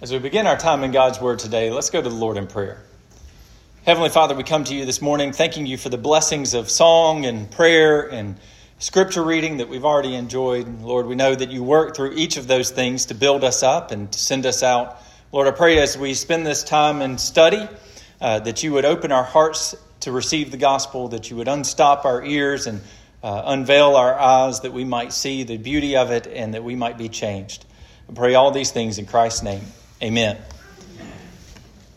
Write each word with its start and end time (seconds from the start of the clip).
As 0.00 0.12
we 0.12 0.18
begin 0.18 0.46
our 0.48 0.56
time 0.56 0.82
in 0.82 0.90
God's 0.90 1.20
Word 1.20 1.38
today, 1.38 1.70
let's 1.70 1.88
go 1.88 2.02
to 2.02 2.08
the 2.08 2.14
Lord 2.14 2.36
in 2.36 2.48
prayer. 2.48 2.82
Heavenly 3.86 4.10
Father, 4.10 4.34
we 4.34 4.42
come 4.42 4.64
to 4.64 4.74
you 4.74 4.84
this 4.84 5.00
morning 5.00 5.32
thanking 5.32 5.66
you 5.66 5.78
for 5.78 5.88
the 5.88 5.96
blessings 5.96 6.52
of 6.52 6.68
song 6.68 7.24
and 7.24 7.48
prayer 7.48 8.12
and 8.12 8.36
scripture 8.80 9.22
reading 9.22 9.58
that 9.58 9.68
we've 9.68 9.84
already 9.84 10.16
enjoyed. 10.16 10.82
Lord, 10.82 11.06
we 11.06 11.14
know 11.14 11.32
that 11.32 11.50
you 11.50 11.62
work 11.62 11.94
through 11.94 12.14
each 12.14 12.36
of 12.36 12.48
those 12.48 12.70
things 12.70 13.06
to 13.06 13.14
build 13.14 13.44
us 13.44 13.62
up 13.62 13.92
and 13.92 14.10
to 14.10 14.18
send 14.18 14.46
us 14.46 14.64
out. 14.64 15.00
Lord, 15.30 15.46
I 15.46 15.52
pray 15.52 15.78
as 15.78 15.96
we 15.96 16.14
spend 16.14 16.44
this 16.44 16.64
time 16.64 17.00
in 17.00 17.16
study 17.16 17.66
uh, 18.20 18.40
that 18.40 18.64
you 18.64 18.72
would 18.72 18.84
open 18.84 19.12
our 19.12 19.24
hearts 19.24 19.76
to 20.00 20.10
receive 20.10 20.50
the 20.50 20.56
gospel, 20.56 21.08
that 21.08 21.30
you 21.30 21.36
would 21.36 21.48
unstop 21.48 22.04
our 22.04 22.22
ears 22.22 22.66
and 22.66 22.80
uh, 23.22 23.42
unveil 23.46 23.94
our 23.94 24.18
eyes 24.18 24.60
that 24.62 24.72
we 24.72 24.84
might 24.84 25.12
see 25.12 25.44
the 25.44 25.56
beauty 25.56 25.96
of 25.96 26.10
it 26.10 26.26
and 26.26 26.52
that 26.52 26.64
we 26.64 26.74
might 26.74 26.98
be 26.98 27.08
changed. 27.08 27.64
I 28.10 28.12
pray 28.12 28.34
all 28.34 28.50
these 28.50 28.72
things 28.72 28.98
in 28.98 29.06
Christ's 29.06 29.44
name. 29.44 29.62
Amen. 30.04 30.36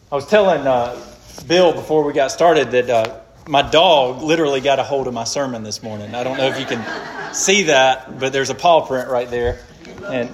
I 0.09 0.15
was 0.15 0.25
telling 0.27 0.65
uh, 0.65 0.97
Bill 1.45 1.73
before 1.73 2.05
we 2.05 2.13
got 2.13 2.31
started 2.31 2.71
that 2.71 2.89
uh, 2.89 3.19
my 3.49 3.61
dog 3.61 4.21
literally 4.21 4.61
got 4.61 4.79
a 4.79 4.83
hold 4.83 5.07
of 5.07 5.13
my 5.13 5.25
sermon 5.25 5.63
this 5.63 5.83
morning. 5.83 6.15
I 6.15 6.23
don't 6.23 6.37
know 6.37 6.47
if 6.47 6.57
you 6.57 6.65
can 6.65 7.33
see 7.33 7.63
that, 7.63 8.17
but 8.17 8.31
there's 8.31 8.49
a 8.49 8.55
paw 8.55 8.85
print 8.87 9.09
right 9.09 9.29
there. 9.29 9.59
And 10.05 10.31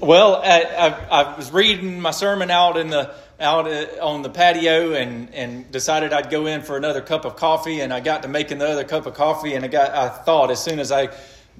well, 0.00 0.36
I, 0.36 0.62
I, 0.62 0.88
I 1.10 1.36
was 1.36 1.52
reading 1.52 2.00
my 2.00 2.10
sermon 2.10 2.50
out 2.50 2.78
in 2.78 2.88
the 2.88 3.12
out 3.38 3.70
uh, 3.70 3.86
on 4.00 4.22
the 4.22 4.30
patio 4.30 4.94
and, 4.94 5.34
and 5.34 5.70
decided 5.70 6.14
I'd 6.14 6.30
go 6.30 6.46
in 6.46 6.62
for 6.62 6.78
another 6.78 7.02
cup 7.02 7.26
of 7.26 7.36
coffee. 7.36 7.82
And 7.82 7.92
I 7.92 8.00
got 8.00 8.22
to 8.22 8.28
making 8.28 8.56
the 8.56 8.68
other 8.68 8.84
cup 8.84 9.04
of 9.04 9.12
coffee, 9.12 9.52
and 9.52 9.62
I 9.62 9.68
got 9.68 9.90
I 9.90 10.08
thought 10.08 10.50
as 10.50 10.64
soon 10.64 10.78
as 10.78 10.90
I 10.90 11.10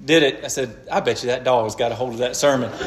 did 0.03 0.23
it, 0.23 0.43
I 0.43 0.47
said, 0.47 0.75
I 0.91 0.99
bet 0.99 1.23
you 1.23 1.27
that 1.27 1.43
dog's 1.43 1.75
got 1.75 1.91
a 1.91 1.95
hold 1.95 2.13
of 2.13 2.19
that 2.19 2.35
sermon. 2.35 2.69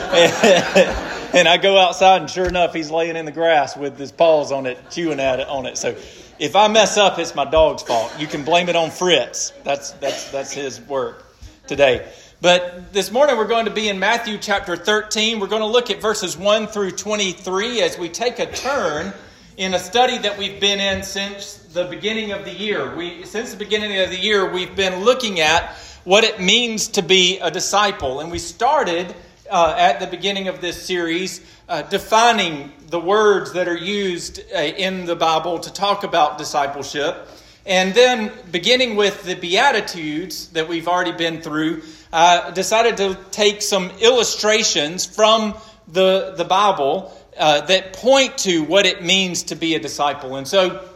and 1.35 1.49
I 1.49 1.57
go 1.57 1.79
outside, 1.79 2.21
and 2.21 2.31
sure 2.31 2.47
enough, 2.47 2.75
he's 2.75 2.91
laying 2.91 3.17
in 3.17 3.25
the 3.25 3.33
grass 3.33 3.77
with 3.77 3.99
his 3.99 4.13
paws 4.13 4.53
on 4.53 4.67
it, 4.67 4.79
chewing 4.91 5.21
at 5.21 5.41
it 5.41 5.49
on 5.49 5.67
it. 5.67 5.79
So 5.79 5.97
if 6.39 6.55
I 6.55 6.69
mess 6.69 6.99
up, 6.99 7.19
it's 7.19 7.35
my 7.35 7.47
dog's 7.47 7.83
fault. 7.83 8.13
You 8.19 8.27
can 8.27 8.45
blame 8.45 8.69
it 8.69 8.77
on 8.77 8.91
Fritz. 8.91 9.53
That's 9.65 9.93
that's 9.93 10.31
that's 10.31 10.53
his 10.53 10.81
work 10.83 11.25
today. 11.67 12.07
But 12.43 12.93
this 12.93 13.11
morning 13.11 13.39
we're 13.39 13.47
going 13.47 13.65
to 13.65 13.71
be 13.71 13.89
in 13.89 13.99
Matthew 13.99 14.37
chapter 14.37 14.77
13. 14.77 15.41
We're 15.41 15.47
going 15.47 15.63
to 15.63 15.67
look 15.67 15.91
at 15.91 16.03
verses 16.03 16.37
1 16.37 16.67
through 16.67 16.91
23 16.91 17.81
as 17.81 17.99
we 17.99 18.11
take 18.11 18.39
a 18.39 18.53
turn 18.53 19.15
in 19.57 19.73
a 19.73 19.79
study 19.79 20.19
that 20.19 20.37
we've 20.37 20.61
been 20.61 20.79
in 20.79 21.03
since 21.03 21.57
the 21.73 21.87
beginning 21.87 22.33
of 22.33 22.45
the 22.45 22.53
year. 22.53 22.95
We 22.95 23.25
since 23.25 23.53
the 23.53 23.57
beginning 23.57 23.99
of 24.01 24.11
the 24.11 24.19
year 24.19 24.53
we've 24.53 24.77
been 24.77 25.03
looking 25.03 25.41
at 25.41 25.79
what 26.07 26.23
it 26.23 26.41
means 26.41 26.87
to 26.87 27.03
be 27.03 27.41
a 27.41 27.51
disciple. 27.51 28.21
And 28.21 28.31
we 28.31 28.39
started 28.39 29.13
uh, 29.51 29.75
at 29.77 29.99
the 29.99 30.07
beginning 30.07 30.47
of 30.47 30.61
this 30.61 30.81
series 30.81 31.45
uh, 31.69 31.83
defining 31.83 32.73
the 32.91 33.01
words 33.01 33.55
that 33.55 33.67
are 33.67 33.77
used 33.77 34.39
uh, 34.55 34.59
in 34.59 35.05
the 35.07 35.17
Bible 35.17 35.59
to 35.59 35.73
talk 35.73 36.05
about 36.05 36.39
discipleship. 36.39 37.27
And 37.67 37.93
then, 37.93 38.31
beginning 38.53 38.95
with 38.95 39.25
the 39.25 39.35
Beatitudes 39.35 40.47
that 40.51 40.69
we've 40.69 40.87
already 40.87 41.11
been 41.11 41.43
through, 41.43 41.83
I 42.13 42.53
decided 42.53 42.99
to 42.99 43.19
take 43.33 43.61
some 43.61 43.91
illustrations 44.01 45.05
from 45.07 45.57
the, 45.89 46.35
the 46.37 46.45
Bible 46.45 47.13
uh, 47.37 47.63
that 47.63 47.95
point 47.95 48.39
to 48.39 48.63
what 48.63 48.87
it 48.87 49.03
means 49.03 49.43
to 49.45 49.57
be 49.57 49.75
a 49.75 49.81
disciple. 49.81 50.37
And 50.37 50.47
so, 50.47 50.89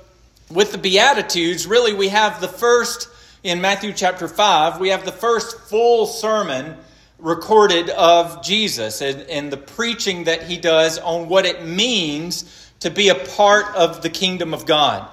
with 0.52 0.70
the 0.70 0.78
Beatitudes, 0.78 1.66
really, 1.66 1.94
we 1.94 2.10
have 2.10 2.40
the 2.40 2.46
first 2.46 3.08
in 3.42 3.60
Matthew 3.60 3.92
chapter 3.94 4.28
5, 4.28 4.80
we 4.80 4.90
have 4.90 5.04
the 5.04 5.12
first 5.12 5.60
full 5.60 6.06
sermon 6.06 6.76
recorded 7.18 7.88
of 7.90 8.42
Jesus 8.42 9.00
and, 9.00 9.22
and, 9.22 9.50
the 9.50 9.56
preaching 9.56 10.24
that 10.24 10.42
he 10.42 10.58
does 10.58 10.98
on 10.98 11.28
what 11.28 11.46
it 11.46 11.64
means 11.64 12.70
to 12.80 12.90
be 12.90 13.08
a 13.08 13.14
part 13.14 13.74
of 13.74 14.02
the 14.02 14.10
kingdom 14.10 14.52
of 14.52 14.66
God. 14.66 15.08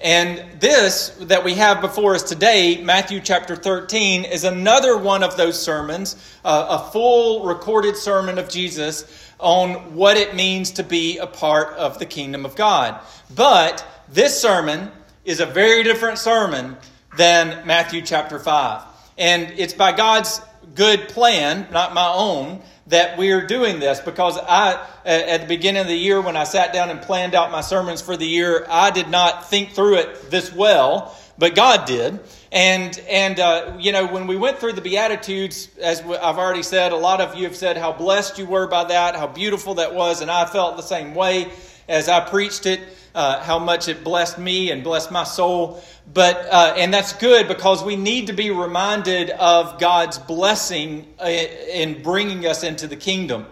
And 0.00 0.60
this 0.60 1.10
that 1.22 1.44
we 1.44 1.54
have 1.54 1.80
before 1.80 2.14
us 2.14 2.22
today, 2.22 2.82
Matthew 2.82 3.20
chapter 3.20 3.56
13, 3.56 4.24
is 4.24 4.44
another 4.44 4.96
one 4.96 5.22
of 5.22 5.36
those 5.36 5.60
sermons, 5.60 6.16
uh, 6.44 6.66
a 6.80 6.90
full 6.90 7.44
recorded 7.44 7.96
sermon 7.96 8.38
of 8.38 8.48
Jesus 8.48 9.04
on 9.38 9.94
what 9.94 10.16
it 10.16 10.34
means 10.34 10.72
to 10.72 10.84
be 10.84 11.18
a 11.18 11.26
part 11.26 11.76
of 11.76 11.98
the 11.98 12.06
kingdom 12.06 12.44
of 12.44 12.54
God. 12.56 13.00
But 13.34 13.84
this 14.08 14.40
sermon 14.40 14.90
is 15.24 15.40
a 15.40 15.46
very 15.46 15.82
different 15.82 16.18
sermon 16.18 16.76
than 17.16 17.66
Matthew 17.66 18.02
chapter 18.02 18.38
5. 18.38 18.82
And 19.18 19.52
it's 19.56 19.74
by 19.74 19.92
God's 19.92 20.40
good 20.74 21.08
plan, 21.08 21.68
not 21.70 21.94
my 21.94 22.08
own, 22.08 22.62
that 22.88 23.16
we're 23.16 23.46
doing 23.46 23.80
this 23.80 24.00
because 24.00 24.36
I, 24.38 24.86
at 25.04 25.42
the 25.42 25.46
beginning 25.46 25.82
of 25.82 25.88
the 25.88 25.96
year, 25.96 26.20
when 26.20 26.36
I 26.36 26.44
sat 26.44 26.72
down 26.72 26.90
and 26.90 27.00
planned 27.00 27.34
out 27.34 27.50
my 27.50 27.62
sermons 27.62 28.02
for 28.02 28.16
the 28.16 28.26
year, 28.26 28.66
I 28.68 28.90
did 28.90 29.08
not 29.08 29.48
think 29.48 29.70
through 29.70 29.98
it 29.98 30.30
this 30.30 30.52
well, 30.52 31.16
but 31.38 31.54
God 31.54 31.86
did. 31.86 32.20
And, 32.52 32.98
and 33.08 33.40
uh, 33.40 33.76
you 33.80 33.92
know, 33.92 34.06
when 34.06 34.26
we 34.26 34.36
went 34.36 34.58
through 34.58 34.74
the 34.74 34.80
Beatitudes, 34.80 35.70
as 35.80 36.00
I've 36.02 36.38
already 36.38 36.62
said, 36.62 36.92
a 36.92 36.96
lot 36.96 37.20
of 37.20 37.36
you 37.36 37.44
have 37.44 37.56
said 37.56 37.76
how 37.76 37.92
blessed 37.92 38.38
you 38.38 38.46
were 38.46 38.66
by 38.66 38.84
that, 38.84 39.16
how 39.16 39.28
beautiful 39.28 39.74
that 39.74 39.94
was, 39.94 40.20
and 40.20 40.30
I 40.30 40.44
felt 40.44 40.76
the 40.76 40.82
same 40.82 41.14
way 41.14 41.50
as 41.88 42.08
I 42.08 42.20
preached 42.20 42.66
it, 42.66 42.80
uh, 43.14 43.40
how 43.42 43.58
much 43.58 43.88
it 43.88 44.02
blessed 44.02 44.38
me 44.38 44.70
and 44.70 44.82
blessed 44.82 45.10
my 45.10 45.24
soul. 45.24 45.82
But 46.12 46.46
uh, 46.50 46.74
and 46.76 46.92
that's 46.92 47.12
good 47.14 47.48
because 47.48 47.84
we 47.84 47.96
need 47.96 48.26
to 48.26 48.32
be 48.32 48.50
reminded 48.50 49.30
of 49.30 49.78
God's 49.78 50.18
blessing 50.18 51.06
uh, 51.20 51.26
in 51.26 52.02
bringing 52.02 52.46
us 52.46 52.64
into 52.64 52.86
the 52.86 52.96
kingdom. 52.96 53.46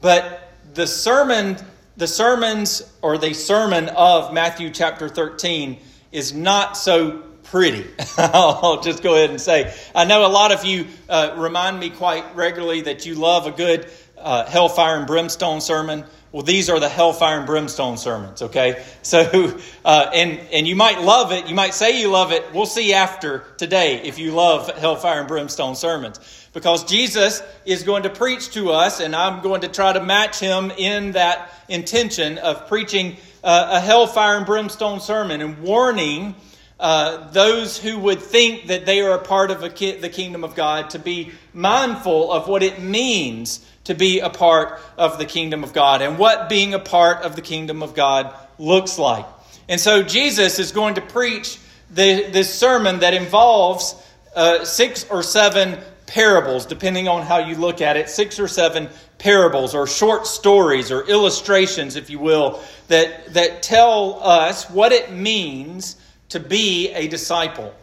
But 0.00 0.52
the 0.74 0.86
sermon, 0.86 1.56
the 1.96 2.06
sermons 2.06 2.82
or 3.02 3.18
the 3.18 3.34
sermon 3.34 3.88
of 3.88 4.32
Matthew 4.32 4.70
chapter 4.70 5.08
thirteen 5.08 5.78
is 6.12 6.32
not 6.32 6.76
so 6.76 7.22
pretty. 7.44 7.86
I'll 8.16 8.80
just 8.80 9.02
go 9.02 9.14
ahead 9.14 9.30
and 9.30 9.40
say. 9.40 9.74
I 9.94 10.04
know 10.04 10.24
a 10.24 10.28
lot 10.28 10.52
of 10.52 10.64
you 10.64 10.86
uh, 11.08 11.34
remind 11.36 11.78
me 11.80 11.90
quite 11.90 12.36
regularly 12.36 12.82
that 12.82 13.06
you 13.06 13.16
love 13.16 13.46
a 13.46 13.50
good 13.50 13.90
uh, 14.16 14.46
hellfire 14.46 14.96
and 14.96 15.06
brimstone 15.06 15.60
sermon. 15.60 16.04
Well, 16.32 16.44
these 16.44 16.70
are 16.70 16.78
the 16.78 16.88
hellfire 16.88 17.38
and 17.38 17.46
brimstone 17.46 17.96
sermons, 17.96 18.40
okay? 18.40 18.84
So, 19.02 19.58
uh, 19.84 20.10
and, 20.14 20.38
and 20.52 20.68
you 20.68 20.76
might 20.76 21.00
love 21.00 21.32
it. 21.32 21.48
You 21.48 21.56
might 21.56 21.74
say 21.74 22.00
you 22.00 22.08
love 22.08 22.30
it. 22.30 22.44
We'll 22.54 22.66
see 22.66 22.94
after 22.94 23.44
today 23.56 24.02
if 24.02 24.18
you 24.18 24.30
love 24.30 24.68
hellfire 24.78 25.18
and 25.18 25.26
brimstone 25.26 25.74
sermons. 25.74 26.20
Because 26.52 26.84
Jesus 26.84 27.42
is 27.64 27.82
going 27.82 28.04
to 28.04 28.10
preach 28.10 28.52
to 28.52 28.70
us, 28.70 29.00
and 29.00 29.16
I'm 29.16 29.42
going 29.42 29.62
to 29.62 29.68
try 29.68 29.92
to 29.92 30.02
match 30.02 30.38
him 30.38 30.70
in 30.70 31.12
that 31.12 31.52
intention 31.68 32.38
of 32.38 32.68
preaching 32.68 33.16
uh, 33.42 33.68
a 33.72 33.80
hellfire 33.80 34.36
and 34.36 34.46
brimstone 34.46 35.00
sermon 35.00 35.40
and 35.40 35.60
warning 35.62 36.36
uh, 36.78 37.30
those 37.30 37.76
who 37.76 37.98
would 37.98 38.20
think 38.20 38.68
that 38.68 38.86
they 38.86 39.00
are 39.02 39.14
a 39.14 39.22
part 39.22 39.50
of 39.50 39.62
a 39.62 39.68
ki- 39.68 39.96
the 39.96 40.08
kingdom 40.08 40.44
of 40.44 40.54
God 40.54 40.90
to 40.90 40.98
be 40.98 41.32
mindful 41.52 42.32
of 42.32 42.48
what 42.48 42.62
it 42.62 42.80
means 42.80 43.64
to 43.84 43.94
be 43.94 44.20
a 44.20 44.30
part 44.30 44.80
of 44.96 45.18
the 45.18 45.24
kingdom 45.24 45.64
of 45.64 45.72
God 45.72 46.02
and 46.02 46.18
what 46.18 46.48
being 46.48 46.74
a 46.74 46.78
part 46.78 47.22
of 47.22 47.36
the 47.36 47.42
kingdom 47.42 47.82
of 47.82 47.94
God 47.94 48.34
looks 48.58 48.98
like. 48.98 49.26
And 49.68 49.80
so 49.80 50.02
Jesus 50.02 50.58
is 50.58 50.72
going 50.72 50.96
to 50.96 51.00
preach 51.00 51.58
the, 51.90 52.28
this 52.30 52.52
sermon 52.52 53.00
that 53.00 53.14
involves 53.14 53.94
uh, 54.34 54.64
six 54.64 55.08
or 55.10 55.22
seven 55.22 55.78
parables, 56.06 56.66
depending 56.66 57.08
on 57.08 57.22
how 57.22 57.38
you 57.38 57.54
look 57.56 57.80
at 57.80 57.96
it, 57.96 58.08
six 58.08 58.38
or 58.38 58.48
seven 58.48 58.88
parables 59.18 59.74
or 59.74 59.86
short 59.86 60.26
stories 60.26 60.90
or 60.90 61.06
illustrations, 61.06 61.96
if 61.96 62.10
you 62.10 62.18
will, 62.18 62.60
that, 62.88 63.32
that 63.34 63.62
tell 63.62 64.20
us 64.22 64.68
what 64.68 64.92
it 64.92 65.12
means 65.12 65.96
to 66.30 66.40
be 66.40 66.90
a 66.90 67.08
disciple. 67.08 67.74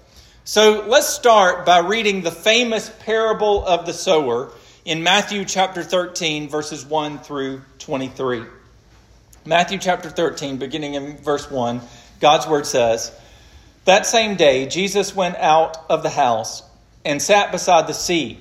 So 0.44 0.85
let's 0.88 1.08
start 1.08 1.66
by 1.66 1.79
reading 1.79 2.22
the 2.22 2.31
famous 2.31 2.90
parable 3.00 3.66
of 3.66 3.85
the 3.85 3.94
sower 3.94 4.52
in 4.88 5.03
Matthew 5.03 5.44
chapter 5.44 5.84
13, 5.84 6.48
verses 6.48 6.86
1 6.86 7.20
through 7.20 7.61
23. 7.79 8.44
Matthew 9.44 9.79
chapter 9.79 10.09
13, 10.09 10.59
beginning 10.59 10.94
in 10.94 11.17
verse 11.17 11.52
1, 11.52 11.82
God's 12.22 12.47
word 12.47 12.66
says, 12.66 13.11
That 13.84 14.06
same 14.06 14.38
day, 14.38 14.66
Jesus 14.66 15.14
went 15.14 15.35
out 15.35 15.78
of 15.90 16.03
the 16.03 16.09
house 16.09 16.64
and 17.03 17.22
sat 17.22 17.52
beside 17.52 17.88
the 17.88 17.94
sea. 17.94 18.40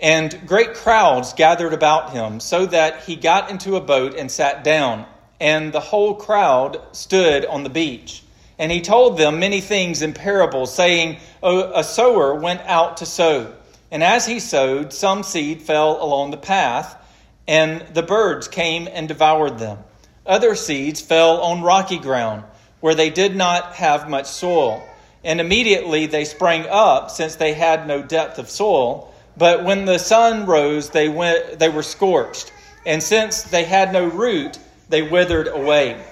And 0.00 0.36
great 0.48 0.74
crowds 0.74 1.32
gathered 1.34 1.72
about 1.72 2.10
him, 2.10 2.40
so 2.40 2.66
that 2.66 3.04
he 3.04 3.14
got 3.14 3.48
into 3.48 3.76
a 3.76 3.80
boat 3.80 4.16
and 4.16 4.28
sat 4.28 4.64
down. 4.64 5.06
And 5.38 5.72
the 5.72 5.78
whole 5.78 6.16
crowd 6.16 6.82
stood 6.90 7.46
on 7.46 7.62
the 7.62 7.70
beach. 7.70 8.24
And 8.58 8.72
he 8.72 8.80
told 8.80 9.16
them 9.16 9.38
many 9.38 9.60
things 9.60 10.02
in 10.02 10.12
parables, 10.12 10.74
saying, 10.74 11.18
A 11.40 11.84
sower 11.84 12.34
went 12.34 12.62
out 12.62 12.96
to 12.96 13.06
sow. 13.06 13.54
And 13.96 14.04
as 14.04 14.26
he 14.26 14.40
sowed, 14.40 14.92
some 14.92 15.22
seed 15.22 15.62
fell 15.62 16.04
along 16.04 16.30
the 16.30 16.36
path, 16.36 17.02
and 17.48 17.80
the 17.94 18.02
birds 18.02 18.46
came 18.46 18.86
and 18.92 19.08
devoured 19.08 19.58
them. 19.58 19.78
Other 20.26 20.54
seeds 20.54 21.00
fell 21.00 21.40
on 21.40 21.62
rocky 21.62 21.96
ground, 21.96 22.44
where 22.80 22.94
they 22.94 23.08
did 23.08 23.34
not 23.34 23.72
have 23.76 24.10
much 24.10 24.26
soil. 24.26 24.86
And 25.24 25.40
immediately 25.40 26.04
they 26.04 26.26
sprang 26.26 26.66
up, 26.68 27.10
since 27.10 27.36
they 27.36 27.54
had 27.54 27.86
no 27.88 28.02
depth 28.02 28.38
of 28.38 28.50
soil. 28.50 29.14
But 29.34 29.64
when 29.64 29.86
the 29.86 29.96
sun 29.96 30.44
rose, 30.44 30.90
they, 30.90 31.08
went, 31.08 31.58
they 31.58 31.70
were 31.70 31.82
scorched, 31.82 32.52
and 32.84 33.02
since 33.02 33.44
they 33.44 33.64
had 33.64 33.94
no 33.94 34.04
root, 34.04 34.58
they 34.90 35.00
withered 35.00 35.48
away. 35.48 36.04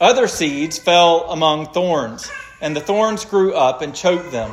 Other 0.00 0.28
seeds 0.28 0.78
fell 0.78 1.28
among 1.28 1.72
thorns, 1.72 2.30
and 2.60 2.76
the 2.76 2.80
thorns 2.80 3.24
grew 3.24 3.52
up 3.52 3.82
and 3.82 3.96
choked 3.96 4.30
them. 4.30 4.52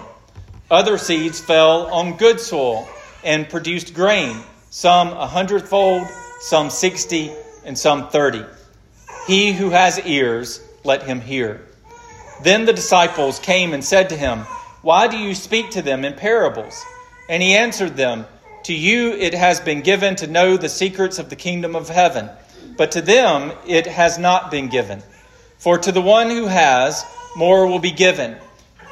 Other 0.74 0.98
seeds 0.98 1.40
fell 1.40 1.86
on 1.94 2.18
good 2.18 2.40
soil 2.40 2.90
and 3.24 3.48
produced 3.48 3.94
grain, 3.94 4.36
some 4.72 5.10
a 5.10 5.28
hundredfold, 5.28 6.08
some 6.40 6.72
sixty, 6.72 7.32
and 7.64 7.78
some 7.78 8.10
thirty. 8.10 8.44
He 9.28 9.54
who 9.54 9.70
has 9.70 10.00
ears, 10.00 10.68
let 10.84 11.04
him 11.04 11.22
hear. 11.22 11.62
Then 12.42 12.66
the 12.66 12.74
disciples 12.74 13.38
came 13.38 13.72
and 13.74 13.86
said 13.86 14.10
to 14.10 14.18
him, 14.18 14.40
Why 14.82 15.08
do 15.08 15.16
you 15.16 15.36
speak 15.36 15.70
to 15.72 15.84
them 15.84 16.04
in 16.04 16.16
parables? 16.16 16.84
And 17.30 17.44
he 17.44 17.54
answered 17.54 17.96
them, 17.96 18.26
To 18.64 18.74
you 18.74 19.12
it 19.12 19.36
has 19.36 19.60
been 19.60 19.82
given 19.82 20.16
to 20.16 20.28
know 20.28 20.58
the 20.58 20.70
secrets 20.70 21.20
of 21.20 21.30
the 21.30 21.36
kingdom 21.36 21.76
of 21.76 21.88
heaven, 21.88 22.32
but 22.78 22.94
to 22.94 23.02
them 23.02 23.52
it 23.68 23.86
has 23.86 24.18
not 24.18 24.50
been 24.50 24.70
given. 24.70 25.04
For 25.60 25.78
to 25.78 25.92
the 25.92 26.02
one 26.02 26.32
who 26.32 26.48
has, 26.48 27.06
more 27.36 27.68
will 27.68 27.78
be 27.78 27.92
given, 27.92 28.38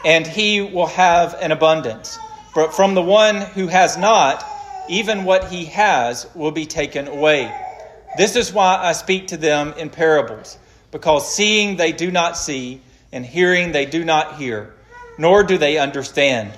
and 0.05 0.25
he 0.25 0.61
will 0.61 0.87
have 0.87 1.35
an 1.41 1.51
abundance. 1.51 2.17
But 2.53 2.73
from 2.73 2.95
the 2.95 3.01
one 3.01 3.41
who 3.41 3.67
has 3.67 3.97
not, 3.97 4.45
even 4.89 5.23
what 5.23 5.49
he 5.49 5.65
has 5.65 6.27
will 6.35 6.51
be 6.51 6.65
taken 6.65 7.07
away. 7.07 7.53
This 8.17 8.35
is 8.35 8.51
why 8.51 8.77
I 8.77 8.91
speak 8.91 9.27
to 9.27 9.37
them 9.37 9.73
in 9.77 9.89
parables, 9.89 10.57
because 10.91 11.33
seeing 11.33 11.77
they 11.77 11.93
do 11.93 12.11
not 12.11 12.37
see, 12.37 12.81
and 13.13 13.25
hearing 13.25 13.71
they 13.71 13.85
do 13.85 14.03
not 14.03 14.35
hear, 14.35 14.73
nor 15.17 15.43
do 15.43 15.57
they 15.57 15.77
understand. 15.77 16.51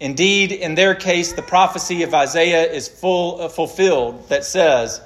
Indeed, 0.00 0.50
in 0.50 0.74
their 0.74 0.96
case, 0.96 1.32
the 1.32 1.42
prophecy 1.42 2.02
of 2.02 2.12
Isaiah 2.12 2.64
is 2.70 2.88
full, 2.88 3.40
uh, 3.40 3.48
fulfilled 3.48 4.28
that 4.30 4.44
says, 4.44 5.00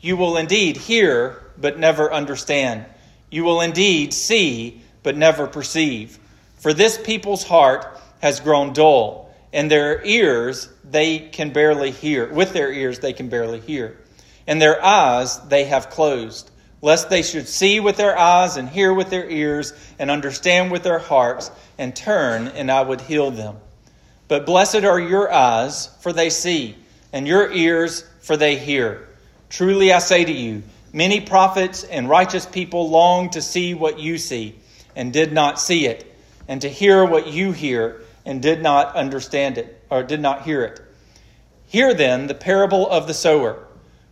You 0.00 0.16
will 0.16 0.36
indeed 0.36 0.76
hear, 0.76 1.42
but 1.58 1.78
never 1.78 2.12
understand. 2.12 2.86
You 3.28 3.42
will 3.42 3.60
indeed 3.60 4.14
see, 4.14 4.82
but 5.02 5.16
never 5.16 5.48
perceive. 5.48 6.19
For 6.60 6.72
this 6.72 6.96
people's 6.96 7.42
heart 7.42 8.00
has 8.20 8.40
grown 8.40 8.72
dull, 8.72 9.34
and 9.52 9.70
their 9.70 10.04
ears 10.04 10.68
they 10.84 11.18
can 11.18 11.52
barely 11.52 11.90
hear. 11.90 12.32
With 12.32 12.52
their 12.52 12.72
ears 12.72 13.00
they 13.00 13.12
can 13.12 13.28
barely 13.28 13.60
hear. 13.60 13.98
And 14.46 14.62
their 14.62 14.82
eyes 14.82 15.38
they 15.48 15.64
have 15.64 15.90
closed 15.90 16.50
lest 16.82 17.10
they 17.10 17.22
should 17.22 17.48
see 17.48 17.80
with 17.80 17.96
their 17.96 18.18
eyes 18.18 18.56
and 18.56 18.68
hear 18.68 18.92
with 18.92 19.10
their 19.10 19.28
ears 19.28 19.72
and 19.98 20.10
understand 20.10 20.70
with 20.70 20.82
their 20.82 20.98
hearts 20.98 21.50
and 21.78 21.94
turn, 21.94 22.48
and 22.48 22.70
I 22.70 22.82
would 22.82 23.00
heal 23.00 23.30
them. 23.30 23.56
But 24.28 24.46
blessed 24.46 24.84
are 24.84 25.00
your 25.00 25.32
eyes, 25.32 25.88
for 26.00 26.12
they 26.12 26.30
see, 26.30 26.76
and 27.12 27.26
your 27.26 27.50
ears, 27.52 28.04
for 28.20 28.36
they 28.36 28.56
hear. 28.56 29.08
Truly 29.48 29.92
I 29.92 29.98
say 29.98 30.24
to 30.24 30.32
you, 30.32 30.62
many 30.92 31.20
prophets 31.20 31.84
and 31.84 32.08
righteous 32.08 32.46
people 32.46 32.88
long 32.88 33.30
to 33.30 33.42
see 33.42 33.74
what 33.74 33.98
you 33.98 34.16
see, 34.18 34.54
and 34.96 35.12
did 35.12 35.32
not 35.32 35.60
see 35.60 35.86
it, 35.86 36.09
and 36.50 36.60
to 36.62 36.68
hear 36.68 37.04
what 37.04 37.28
you 37.28 37.52
hear, 37.52 38.02
and 38.26 38.42
did 38.42 38.60
not 38.60 38.96
understand 38.96 39.56
it, 39.56 39.84
or 39.88 40.02
did 40.02 40.20
not 40.20 40.42
hear 40.42 40.64
it. 40.64 40.80
Hear 41.68 41.94
then 41.94 42.26
the 42.26 42.34
parable 42.34 42.90
of 42.90 43.06
the 43.06 43.14
sower. 43.14 43.68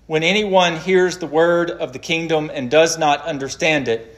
When 0.06 0.23
anyone 0.23 0.76
hears 0.76 1.19
the 1.19 1.26
word 1.26 1.69
of 1.69 1.93
the 1.93 1.99
kingdom 1.99 2.49
and 2.55 2.70
does 2.70 2.96
not 2.96 3.26
understand 3.26 3.88
it, 3.88 4.17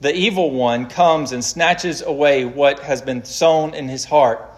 the 0.00 0.12
evil 0.12 0.50
one 0.50 0.88
comes 0.88 1.30
and 1.30 1.44
snatches 1.44 2.02
away 2.02 2.44
what 2.44 2.80
has 2.80 3.02
been 3.02 3.22
sown 3.22 3.72
in 3.74 3.88
his 3.88 4.04
heart. 4.04 4.50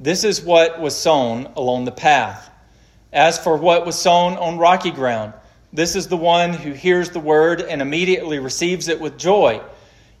This 0.00 0.24
is 0.24 0.42
what 0.42 0.80
was 0.80 0.96
sown 0.96 1.46
along 1.54 1.84
the 1.84 1.92
path. 1.92 2.50
As 3.12 3.38
for 3.38 3.56
what 3.56 3.86
was 3.86 3.96
sown 3.96 4.32
on 4.38 4.58
rocky 4.58 4.90
ground, 4.90 5.34
this 5.72 5.94
is 5.94 6.08
the 6.08 6.16
one 6.16 6.52
who 6.52 6.72
hears 6.72 7.10
the 7.10 7.20
word 7.20 7.60
and 7.60 7.80
immediately 7.80 8.40
receives 8.40 8.88
it 8.88 9.00
with 9.00 9.16
joy. 9.16 9.62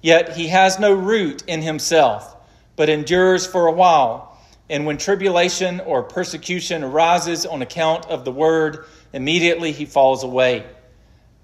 Yet 0.00 0.36
he 0.36 0.46
has 0.46 0.78
no 0.78 0.92
root 0.92 1.42
in 1.48 1.62
himself, 1.62 2.35
but 2.76 2.88
endures 2.88 3.46
for 3.46 3.66
a 3.66 3.72
while. 3.72 4.38
And 4.68 4.86
when 4.86 4.98
tribulation 4.98 5.80
or 5.80 6.02
persecution 6.02 6.84
arises 6.84 7.46
on 7.46 7.62
account 7.62 8.06
of 8.06 8.24
the 8.24 8.32
word, 8.32 8.84
immediately 9.12 9.72
he 9.72 9.86
falls 9.86 10.22
away. 10.22 10.66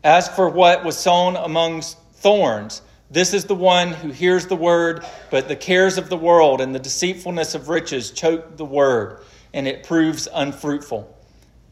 As 0.05 0.29
for 0.29 0.49
what 0.49 0.85
was 0.85 0.99
sown 0.99 1.37
among 1.37 1.83
thorns, 2.15 2.83
this 3.11 3.35
is 3.35 3.45
the 3.45 3.55
one 3.55 3.93
who 3.93 4.11
hears 4.11 4.47
the 4.47 4.57
word, 4.57 5.05
but 5.31 5.47
the 5.47 5.57
cares 5.57 5.99
of 5.99 6.09
the 6.09 6.17
world 6.17 6.61
and 6.61 6.75
the 6.75 6.79
deceitfulness 6.79 7.55
of 7.55 7.69
riches 7.69 8.11
choke 8.11 8.57
the 8.57 8.65
word, 8.65 9.19
and 9.53 9.69
it 9.69 9.85
proves 9.85 10.29
unfruitful. 10.33 11.15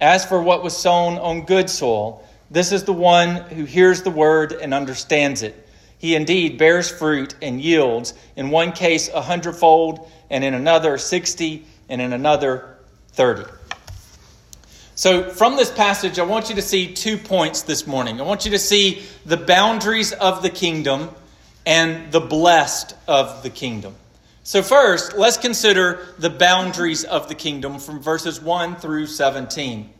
As 0.00 0.24
for 0.24 0.42
what 0.42 0.62
was 0.62 0.76
sown 0.76 1.18
on 1.18 1.46
good 1.46 1.68
soil, 1.68 2.26
this 2.50 2.72
is 2.72 2.84
the 2.84 2.92
one 2.92 3.36
who 3.36 3.64
hears 3.64 4.02
the 4.02 4.10
word 4.10 4.52
and 4.52 4.74
understands 4.74 5.42
it. 5.42 5.66
He 6.00 6.14
indeed 6.14 6.56
bears 6.56 6.90
fruit 6.90 7.34
and 7.42 7.60
yields, 7.60 8.14
in 8.34 8.48
one 8.48 8.72
case 8.72 9.10
a 9.10 9.20
hundredfold, 9.20 10.10
and 10.30 10.42
in 10.42 10.54
another 10.54 10.96
sixty, 10.96 11.66
and 11.90 12.00
in 12.00 12.14
another 12.14 12.78
thirty. 13.12 13.44
So, 14.94 15.28
from 15.28 15.56
this 15.56 15.70
passage, 15.70 16.18
I 16.18 16.22
want 16.22 16.48
you 16.48 16.54
to 16.54 16.62
see 16.62 16.94
two 16.94 17.18
points 17.18 17.62
this 17.62 17.86
morning. 17.86 18.18
I 18.18 18.24
want 18.24 18.46
you 18.46 18.52
to 18.52 18.58
see 18.58 19.02
the 19.26 19.36
boundaries 19.36 20.12
of 20.12 20.42
the 20.42 20.48
kingdom 20.48 21.10
and 21.66 22.10
the 22.10 22.20
blessed 22.20 22.94
of 23.06 23.42
the 23.42 23.50
kingdom. 23.50 23.94
So, 24.42 24.62
first, 24.62 25.18
let's 25.18 25.36
consider 25.36 26.14
the 26.18 26.30
boundaries 26.30 27.04
of 27.04 27.28
the 27.28 27.34
kingdom 27.34 27.78
from 27.78 28.00
verses 28.00 28.40
1 28.40 28.76
through 28.76 29.06
17. 29.06 29.90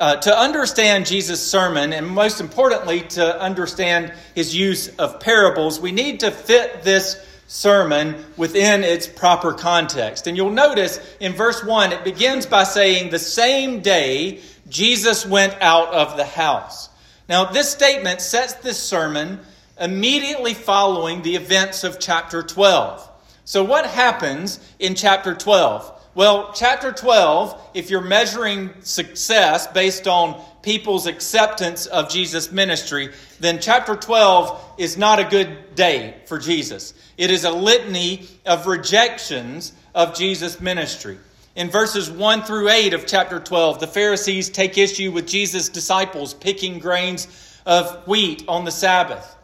Uh, 0.00 0.14
to 0.16 0.38
understand 0.38 1.06
Jesus' 1.06 1.44
sermon, 1.44 1.92
and 1.92 2.06
most 2.06 2.40
importantly, 2.40 3.00
to 3.00 3.40
understand 3.40 4.12
his 4.34 4.54
use 4.54 4.94
of 4.96 5.18
parables, 5.18 5.80
we 5.80 5.90
need 5.90 6.20
to 6.20 6.30
fit 6.30 6.84
this 6.84 7.24
sermon 7.48 8.14
within 8.36 8.84
its 8.84 9.08
proper 9.08 9.52
context. 9.52 10.28
And 10.28 10.36
you'll 10.36 10.50
notice 10.50 11.00
in 11.18 11.32
verse 11.32 11.64
1, 11.64 11.92
it 11.92 12.04
begins 12.04 12.46
by 12.46 12.62
saying, 12.62 13.10
The 13.10 13.18
same 13.18 13.80
day 13.80 14.40
Jesus 14.68 15.26
went 15.26 15.56
out 15.60 15.92
of 15.92 16.16
the 16.16 16.24
house. 16.24 16.88
Now, 17.28 17.46
this 17.46 17.68
statement 17.68 18.20
sets 18.20 18.54
this 18.54 18.78
sermon 18.80 19.40
immediately 19.80 20.54
following 20.54 21.22
the 21.22 21.34
events 21.34 21.82
of 21.82 21.98
chapter 21.98 22.42
12. 22.42 23.06
So, 23.44 23.64
what 23.64 23.86
happens 23.86 24.60
in 24.78 24.94
chapter 24.94 25.34
12? 25.34 25.97
Well, 26.18 26.50
chapter 26.52 26.90
12, 26.90 27.70
if 27.74 27.90
you're 27.90 28.00
measuring 28.00 28.70
success 28.80 29.68
based 29.68 30.08
on 30.08 30.42
people's 30.62 31.06
acceptance 31.06 31.86
of 31.86 32.10
Jesus' 32.10 32.50
ministry, 32.50 33.10
then 33.38 33.60
chapter 33.60 33.94
12 33.94 34.74
is 34.78 34.98
not 34.98 35.20
a 35.20 35.24
good 35.24 35.76
day 35.76 36.16
for 36.26 36.40
Jesus. 36.40 36.92
It 37.16 37.30
is 37.30 37.44
a 37.44 37.52
litany 37.52 38.26
of 38.44 38.66
rejections 38.66 39.72
of 39.94 40.16
Jesus' 40.16 40.60
ministry. 40.60 41.18
In 41.54 41.70
verses 41.70 42.10
1 42.10 42.42
through 42.42 42.68
8 42.68 42.94
of 42.94 43.06
chapter 43.06 43.38
12, 43.38 43.78
the 43.78 43.86
Pharisees 43.86 44.50
take 44.50 44.76
issue 44.76 45.12
with 45.12 45.28
Jesus' 45.28 45.68
disciples 45.68 46.34
picking 46.34 46.80
grains 46.80 47.28
of 47.64 48.08
wheat 48.08 48.42
on 48.48 48.64
the 48.64 48.72
Sabbath. 48.72 49.37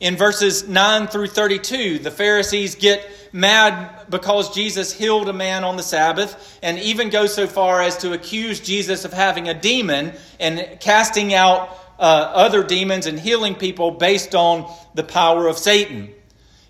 In 0.00 0.16
verses 0.16 0.66
9 0.66 1.08
through 1.08 1.26
32, 1.26 1.98
the 1.98 2.10
Pharisees 2.10 2.74
get 2.74 3.06
mad 3.32 4.06
because 4.08 4.54
Jesus 4.54 4.90
healed 4.92 5.28
a 5.28 5.34
man 5.34 5.62
on 5.62 5.76
the 5.76 5.82
Sabbath 5.82 6.58
and 6.62 6.78
even 6.78 7.10
go 7.10 7.26
so 7.26 7.46
far 7.46 7.82
as 7.82 7.98
to 7.98 8.14
accuse 8.14 8.60
Jesus 8.60 9.04
of 9.04 9.12
having 9.12 9.48
a 9.48 9.54
demon 9.54 10.14
and 10.40 10.80
casting 10.80 11.34
out 11.34 11.76
uh, 11.98 12.02
other 12.02 12.64
demons 12.64 13.06
and 13.06 13.20
healing 13.20 13.54
people 13.54 13.90
based 13.90 14.34
on 14.34 14.74
the 14.94 15.04
power 15.04 15.46
of 15.46 15.58
Satan. 15.58 16.08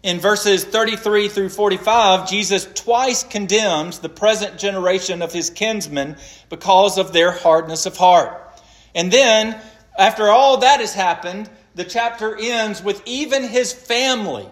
In 0.02 0.18
verses 0.18 0.64
33 0.64 1.28
through 1.28 1.50
45, 1.50 2.28
Jesus 2.28 2.66
twice 2.74 3.22
condemns 3.22 4.00
the 4.00 4.08
present 4.08 4.58
generation 4.58 5.22
of 5.22 5.32
his 5.32 5.50
kinsmen 5.50 6.16
because 6.48 6.98
of 6.98 7.12
their 7.12 7.30
hardness 7.30 7.86
of 7.86 7.96
heart. 7.96 8.42
And 8.92 9.12
then, 9.12 9.60
after 9.96 10.28
all 10.28 10.56
that 10.58 10.80
has 10.80 10.94
happened, 10.94 11.48
the 11.80 11.86
chapter 11.86 12.36
ends 12.38 12.84
with 12.84 13.02
even 13.06 13.42
his 13.42 13.72
family 13.72 14.46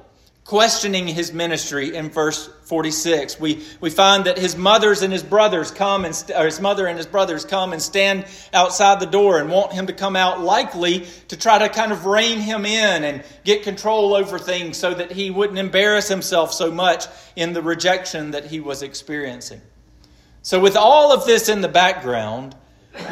questioning 0.46 1.06
his 1.06 1.30
ministry 1.30 1.94
in 1.94 2.08
verse 2.08 2.48
46. 2.62 3.38
We, 3.38 3.62
we 3.82 3.90
find 3.90 4.24
that 4.24 4.38
his 4.38 4.56
mothers 4.56 5.02
and 5.02 5.12
his 5.12 5.22
brothers 5.22 5.70
come 5.70 6.06
and, 6.06 6.32
or 6.34 6.46
his 6.46 6.58
mother 6.58 6.86
and 6.86 6.96
his 6.96 7.06
brothers 7.06 7.44
come 7.44 7.74
and 7.74 7.82
stand 7.82 8.24
outside 8.54 8.98
the 8.98 9.06
door 9.06 9.38
and 9.40 9.50
want 9.50 9.74
him 9.74 9.88
to 9.88 9.92
come 9.92 10.16
out, 10.16 10.40
likely 10.40 11.06
to 11.28 11.36
try 11.36 11.58
to 11.58 11.68
kind 11.68 11.92
of 11.92 12.06
rein 12.06 12.38
him 12.38 12.64
in 12.64 13.04
and 13.04 13.22
get 13.44 13.62
control 13.62 14.14
over 14.14 14.38
things 14.38 14.78
so 14.78 14.94
that 14.94 15.12
he 15.12 15.30
wouldn't 15.30 15.58
embarrass 15.58 16.08
himself 16.08 16.54
so 16.54 16.70
much 16.70 17.04
in 17.36 17.52
the 17.52 17.60
rejection 17.60 18.30
that 18.30 18.46
he 18.46 18.58
was 18.58 18.80
experiencing. 18.82 19.60
So, 20.40 20.60
with 20.60 20.78
all 20.78 21.12
of 21.12 21.26
this 21.26 21.50
in 21.50 21.60
the 21.60 21.68
background, 21.68 22.56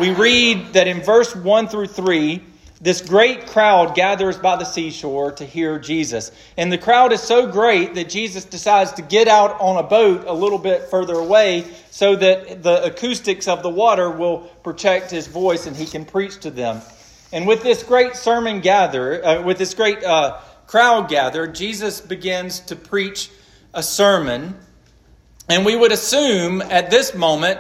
we 0.00 0.11
read 0.11 0.73
that 0.73 0.88
in 0.88 1.02
verse 1.02 1.37
1 1.37 1.68
through 1.68 1.88
3, 1.88 2.42
this 2.80 3.00
great 3.00 3.47
crowd 3.47 3.95
gathers 3.95 4.37
by 4.37 4.56
the 4.56 4.64
seashore 4.64 5.33
to 5.33 5.47
hear 5.47 5.78
Jesus. 5.78 6.30
And 6.59 6.71
the 6.71 6.78
crowd 6.78 7.12
is 7.12 7.23
so 7.23 7.50
great 7.50 7.95
that 7.95 8.11
Jesus 8.11 8.45
decides 8.45 8.92
to 8.92 9.02
get 9.02 9.28
out 9.28 9.59
on 9.61 9.78
a 9.78 9.83
boat 9.83 10.25
a 10.26 10.33
little 10.35 10.59
bit 10.59 10.90
further 10.90 11.14
away 11.14 11.64
so 11.90 12.16
that 12.16 12.62
the 12.62 12.85
acoustics 12.85 13.49
of 13.49 13.62
the 13.62 13.71
water 13.71 14.11
will 14.11 14.40
protect 14.62 15.11
his 15.11 15.26
voice 15.26 15.66
and 15.66 15.75
he 15.75 15.87
can 15.87 16.04
preach 16.04 16.38
to 16.40 16.50
them. 16.50 16.83
And 17.33 17.47
with 17.47 17.62
this 17.62 17.83
great 17.83 18.14
sermon 18.14 18.61
gather, 18.61 19.25
uh, 19.25 19.42
with 19.42 19.56
this 19.56 19.73
great 19.73 20.04
uh, 20.04 20.38
crowd 20.66 21.09
gathered, 21.09 21.54
Jesus 21.54 22.00
begins 22.02 22.61
to 22.61 22.76
preach 22.76 23.30
a 23.73 23.83
sermon. 23.83 24.54
And 25.49 25.64
we 25.64 25.76
would 25.76 25.92
assume 25.92 26.61
at 26.61 26.90
this 26.90 27.14
moment, 27.14 27.59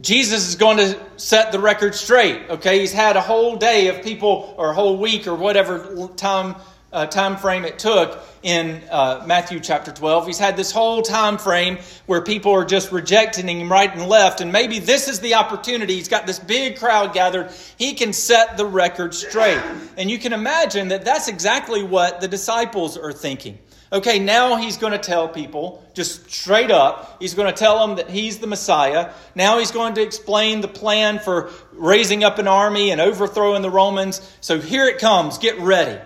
Jesus 0.00 0.48
is 0.48 0.54
going 0.54 0.76
to 0.76 0.98
set 1.16 1.50
the 1.50 1.58
record 1.58 1.94
straight. 1.94 2.48
Okay, 2.50 2.80
he's 2.80 2.92
had 2.92 3.16
a 3.16 3.20
whole 3.20 3.56
day 3.56 3.88
of 3.88 4.02
people, 4.02 4.54
or 4.56 4.70
a 4.70 4.74
whole 4.74 4.96
week, 4.96 5.26
or 5.26 5.34
whatever 5.34 6.08
time 6.16 6.54
uh, 6.92 7.06
time 7.06 7.36
frame 7.36 7.64
it 7.64 7.78
took 7.78 8.18
in 8.42 8.82
uh, 8.90 9.22
Matthew 9.26 9.60
chapter 9.60 9.92
12. 9.92 10.26
He's 10.26 10.38
had 10.38 10.56
this 10.56 10.70
whole 10.70 11.02
time 11.02 11.36
frame 11.36 11.78
where 12.06 12.22
people 12.22 12.52
are 12.52 12.64
just 12.64 12.92
rejecting 12.92 13.48
him 13.48 13.70
right 13.70 13.92
and 13.92 14.08
left, 14.08 14.40
and 14.40 14.52
maybe 14.52 14.78
this 14.78 15.08
is 15.08 15.20
the 15.20 15.34
opportunity. 15.34 15.94
He's 15.94 16.08
got 16.08 16.26
this 16.26 16.38
big 16.38 16.78
crowd 16.78 17.12
gathered. 17.12 17.50
He 17.76 17.94
can 17.94 18.12
set 18.12 18.56
the 18.56 18.64
record 18.64 19.14
straight. 19.14 19.60
And 19.96 20.10
you 20.10 20.18
can 20.18 20.32
imagine 20.32 20.88
that 20.88 21.04
that's 21.04 21.28
exactly 21.28 21.82
what 21.82 22.20
the 22.20 22.28
disciples 22.28 22.96
are 22.96 23.12
thinking. 23.12 23.58
Okay, 23.90 24.18
now 24.18 24.56
he's 24.56 24.76
going 24.76 24.92
to 24.92 24.98
tell 24.98 25.28
people, 25.28 25.82
just 25.94 26.30
straight 26.30 26.70
up, 26.70 27.16
he's 27.20 27.32
going 27.34 27.52
to 27.52 27.58
tell 27.58 27.86
them 27.86 27.96
that 27.96 28.10
he's 28.10 28.38
the 28.38 28.46
Messiah. 28.46 29.12
Now 29.34 29.58
he's 29.58 29.70
going 29.70 29.94
to 29.94 30.02
explain 30.02 30.60
the 30.60 30.68
plan 30.68 31.18
for 31.20 31.50
raising 31.72 32.22
up 32.22 32.38
an 32.38 32.48
army 32.48 32.90
and 32.90 33.00
overthrowing 33.00 33.62
the 33.62 33.70
Romans. 33.70 34.20
So 34.42 34.60
here 34.60 34.86
it 34.86 34.98
comes, 34.98 35.38
get 35.38 35.58
ready. 35.60 35.98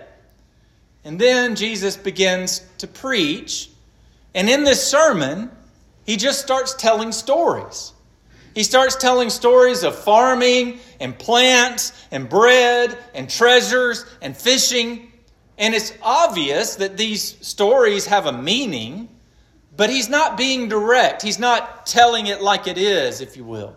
And 1.03 1.19
then 1.19 1.55
Jesus 1.55 1.97
begins 1.97 2.61
to 2.77 2.87
preach. 2.87 3.69
And 4.33 4.49
in 4.49 4.63
this 4.63 4.85
sermon, 4.85 5.51
he 6.05 6.15
just 6.15 6.41
starts 6.41 6.73
telling 6.75 7.11
stories. 7.11 7.91
He 8.55 8.63
starts 8.63 8.95
telling 8.95 9.29
stories 9.29 9.83
of 9.83 9.95
farming 9.95 10.79
and 10.99 11.17
plants 11.17 11.91
and 12.11 12.29
bread 12.29 12.97
and 13.13 13.29
treasures 13.29 14.05
and 14.21 14.37
fishing. 14.37 15.11
And 15.63 15.73
it's 15.73 15.93
obvious 16.01 16.75
that 16.75 16.97
these 16.97 17.37
stories 17.39 18.07
have 18.07 18.25
a 18.25 18.33
meaning, 18.33 19.07
but 19.77 19.89
he's 19.89 20.09
not 20.09 20.35
being 20.35 20.67
direct. 20.67 21.21
He's 21.21 21.39
not 21.39 21.85
telling 21.85 22.27
it 22.27 22.41
like 22.41 22.67
it 22.67 22.77
is, 22.77 23.21
if 23.21 23.37
you 23.37 23.45
will. 23.45 23.73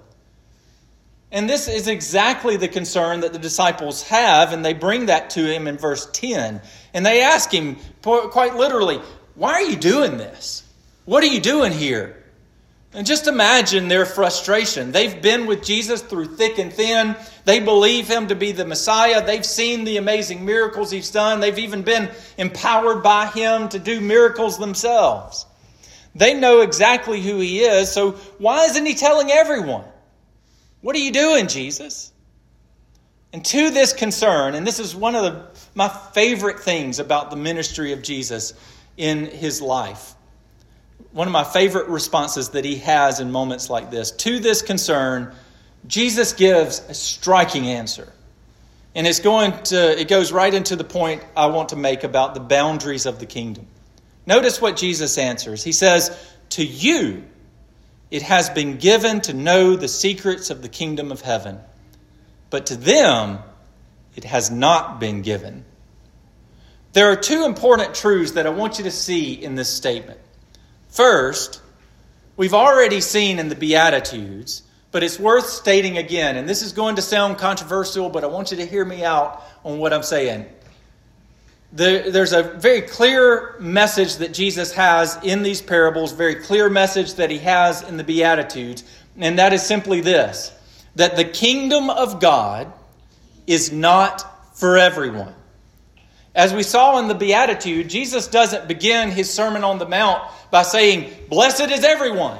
And 1.30 1.48
this 1.48 1.68
is 1.68 1.86
exactly 1.86 2.56
the 2.56 2.66
concern 2.66 3.20
that 3.20 3.32
the 3.32 3.38
disciples 3.38 4.02
have, 4.08 4.52
and 4.52 4.64
they 4.64 4.74
bring 4.74 5.06
that 5.06 5.30
to 5.30 5.46
him 5.46 5.68
in 5.68 5.78
verse 5.78 6.10
10. 6.12 6.60
And 6.92 7.06
they 7.06 7.22
ask 7.22 7.52
him, 7.52 7.76
quite 8.02 8.56
literally, 8.56 9.00
Why 9.36 9.52
are 9.52 9.62
you 9.62 9.76
doing 9.76 10.16
this? 10.16 10.64
What 11.04 11.22
are 11.22 11.28
you 11.28 11.40
doing 11.40 11.70
here? 11.70 12.20
And 12.96 13.06
just 13.06 13.26
imagine 13.26 13.88
their 13.88 14.06
frustration. 14.06 14.90
They've 14.90 15.20
been 15.20 15.44
with 15.44 15.62
Jesus 15.62 16.00
through 16.00 16.36
thick 16.36 16.58
and 16.58 16.72
thin. 16.72 17.14
They 17.44 17.60
believe 17.60 18.08
him 18.08 18.28
to 18.28 18.34
be 18.34 18.52
the 18.52 18.64
Messiah. 18.64 19.24
They've 19.24 19.44
seen 19.44 19.84
the 19.84 19.98
amazing 19.98 20.46
miracles 20.46 20.90
he's 20.90 21.10
done. 21.10 21.40
They've 21.40 21.58
even 21.58 21.82
been 21.82 22.10
empowered 22.38 23.02
by 23.02 23.26
him 23.26 23.68
to 23.68 23.78
do 23.78 24.00
miracles 24.00 24.58
themselves. 24.58 25.44
They 26.14 26.32
know 26.32 26.62
exactly 26.62 27.20
who 27.20 27.38
he 27.38 27.60
is, 27.60 27.92
so 27.92 28.12
why 28.38 28.64
isn't 28.64 28.86
he 28.86 28.94
telling 28.94 29.30
everyone? 29.30 29.84
What 30.80 30.96
are 30.96 31.00
you 31.00 31.12
doing, 31.12 31.48
Jesus? 31.48 32.10
And 33.30 33.44
to 33.44 33.68
this 33.68 33.92
concern, 33.92 34.54
and 34.54 34.66
this 34.66 34.78
is 34.78 34.96
one 34.96 35.14
of 35.14 35.22
the, 35.22 35.46
my 35.74 35.88
favorite 35.88 36.60
things 36.60 36.98
about 36.98 37.28
the 37.28 37.36
ministry 37.36 37.92
of 37.92 38.02
Jesus 38.02 38.54
in 38.96 39.26
his 39.26 39.60
life, 39.60 40.14
one 41.16 41.26
of 41.26 41.32
my 41.32 41.44
favorite 41.44 41.88
responses 41.88 42.50
that 42.50 42.66
he 42.66 42.76
has 42.76 43.20
in 43.20 43.30
moments 43.30 43.70
like 43.70 43.90
this. 43.90 44.10
To 44.10 44.38
this 44.38 44.60
concern, 44.60 45.32
Jesus 45.86 46.34
gives 46.34 46.80
a 46.90 46.92
striking 46.92 47.68
answer. 47.68 48.12
And 48.94 49.06
it's 49.06 49.20
going 49.20 49.52
to 49.64 49.98
it 49.98 50.08
goes 50.08 50.30
right 50.30 50.52
into 50.52 50.76
the 50.76 50.84
point 50.84 51.24
I 51.34 51.46
want 51.46 51.70
to 51.70 51.76
make 51.76 52.04
about 52.04 52.34
the 52.34 52.40
boundaries 52.40 53.06
of 53.06 53.18
the 53.18 53.24
kingdom. 53.24 53.66
Notice 54.26 54.60
what 54.60 54.76
Jesus 54.76 55.16
answers. 55.16 55.64
He 55.64 55.72
says, 55.72 56.14
"To 56.50 56.62
you 56.62 57.24
it 58.10 58.20
has 58.20 58.50
been 58.50 58.76
given 58.76 59.22
to 59.22 59.32
know 59.32 59.74
the 59.74 59.88
secrets 59.88 60.50
of 60.50 60.60
the 60.60 60.68
kingdom 60.68 61.10
of 61.10 61.22
heaven, 61.22 61.60
but 62.50 62.66
to 62.66 62.76
them 62.76 63.38
it 64.16 64.24
has 64.24 64.50
not 64.50 65.00
been 65.00 65.22
given. 65.22 65.64
There 66.92 67.10
are 67.10 67.16
two 67.16 67.46
important 67.46 67.94
truths 67.94 68.32
that 68.32 68.46
I 68.46 68.50
want 68.50 68.76
you 68.76 68.84
to 68.84 68.90
see 68.90 69.32
in 69.32 69.54
this 69.54 69.72
statement. 69.72 70.20
First, 70.96 71.60
we've 72.36 72.54
already 72.54 73.00
seen 73.00 73.38
in 73.38 73.48
the 73.48 73.54
Beatitudes, 73.54 74.62
but 74.90 75.02
it's 75.02 75.20
worth 75.20 75.46
stating 75.46 75.98
again, 75.98 76.36
and 76.36 76.48
this 76.48 76.62
is 76.62 76.72
going 76.72 76.96
to 76.96 77.02
sound 77.02 77.38
controversial, 77.38 78.08
but 78.10 78.24
I 78.24 78.26
want 78.26 78.50
you 78.50 78.56
to 78.56 78.66
hear 78.66 78.84
me 78.84 79.04
out 79.04 79.42
on 79.64 79.78
what 79.78 79.92
I'm 79.92 80.02
saying 80.02 80.46
there's 81.72 82.32
a 82.32 82.42
very 82.42 82.82
clear 82.82 83.56
message 83.58 84.16
that 84.16 84.32
Jesus 84.32 84.72
has 84.72 85.18
in 85.22 85.42
these 85.42 85.60
parables, 85.60 86.12
very 86.12 86.36
clear 86.36 86.70
message 86.70 87.14
that 87.14 87.30
he 87.30 87.38
has 87.38 87.82
in 87.82 87.96
the 87.96 88.04
Beatitudes, 88.04 88.84
and 89.18 89.38
that 89.38 89.52
is 89.52 89.62
simply 89.62 90.00
this 90.00 90.52
that 90.94 91.16
the 91.16 91.24
kingdom 91.24 91.90
of 91.90 92.20
God 92.20 92.72
is 93.46 93.70
not 93.70 94.56
for 94.56 94.78
everyone. 94.78 95.34
As 96.36 96.52
we 96.52 96.62
saw 96.62 96.98
in 96.98 97.08
the 97.08 97.14
Beatitude, 97.14 97.88
Jesus 97.88 98.28
doesn't 98.28 98.68
begin 98.68 99.10
his 99.10 99.32
Sermon 99.32 99.64
on 99.64 99.78
the 99.78 99.88
Mount 99.88 100.22
by 100.50 100.64
saying, 100.64 101.10
Blessed 101.30 101.70
is 101.70 101.82
everyone. 101.82 102.36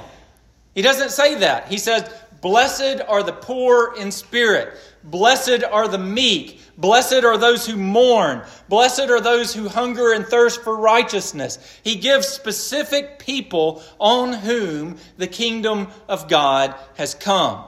He 0.75 0.83
doesn't 0.83 1.09
say 1.09 1.33
that. 1.39 1.67
He 1.67 1.79
says, 1.79 2.07
Blessed 2.39 3.01
are 3.07 3.23
the 3.23 3.33
poor 3.33 3.95
in 3.97 4.11
spirit. 4.11 4.77
Blessed 5.03 5.63
are 5.63 5.87
the 5.87 5.97
meek. 5.97 6.61
Blessed 6.77 7.23
are 7.23 7.39
those 7.39 7.65
who 7.65 7.75
mourn. 7.75 8.43
Blessed 8.69 9.09
are 9.09 9.19
those 9.19 9.51
who 9.55 9.67
hunger 9.67 10.13
and 10.13 10.27
thirst 10.27 10.61
for 10.61 10.77
righteousness. 10.77 11.57
He 11.83 11.95
gives 11.95 12.27
specific 12.27 13.17
people 13.17 13.81
on 13.97 14.31
whom 14.31 14.97
the 15.17 15.25
kingdom 15.25 15.87
of 16.07 16.29
God 16.29 16.75
has 16.97 17.15
come. 17.15 17.65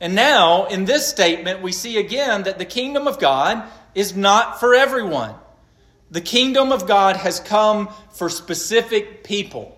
And 0.00 0.14
now, 0.14 0.64
in 0.64 0.86
this 0.86 1.06
statement, 1.06 1.60
we 1.60 1.72
see 1.72 1.98
again 1.98 2.44
that 2.44 2.58
the 2.58 2.64
kingdom 2.64 3.06
of 3.06 3.18
God 3.18 3.62
is 3.94 4.16
not 4.16 4.58
for 4.58 4.74
everyone. 4.74 5.34
The 6.10 6.20
kingdom 6.20 6.72
of 6.72 6.86
God 6.86 7.16
has 7.16 7.40
come 7.40 7.88
for 8.12 8.28
specific 8.28 9.22
people. 9.24 9.76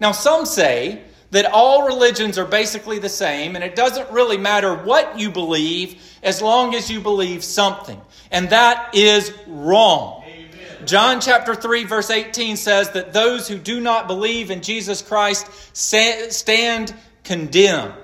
Now, 0.00 0.12
some 0.12 0.44
say 0.44 1.02
that 1.30 1.46
all 1.46 1.86
religions 1.86 2.36
are 2.36 2.44
basically 2.44 2.98
the 2.98 3.08
same, 3.08 3.54
and 3.54 3.64
it 3.64 3.74
doesn't 3.74 4.10
really 4.10 4.36
matter 4.36 4.74
what 4.74 5.18
you 5.18 5.30
believe 5.30 6.02
as 6.22 6.42
long 6.42 6.74
as 6.74 6.90
you 6.90 7.00
believe 7.00 7.42
something. 7.42 8.00
And 8.30 8.50
that 8.50 8.94
is 8.94 9.32
wrong. 9.46 10.24
Amen. 10.26 10.86
John 10.86 11.20
chapter 11.20 11.54
3, 11.54 11.84
verse 11.84 12.10
18 12.10 12.56
says 12.56 12.90
that 12.90 13.14
those 13.14 13.48
who 13.48 13.56
do 13.56 13.80
not 13.80 14.08
believe 14.08 14.50
in 14.50 14.60
Jesus 14.60 15.00
Christ 15.00 15.46
stand 15.74 16.94
condemned. 17.24 17.94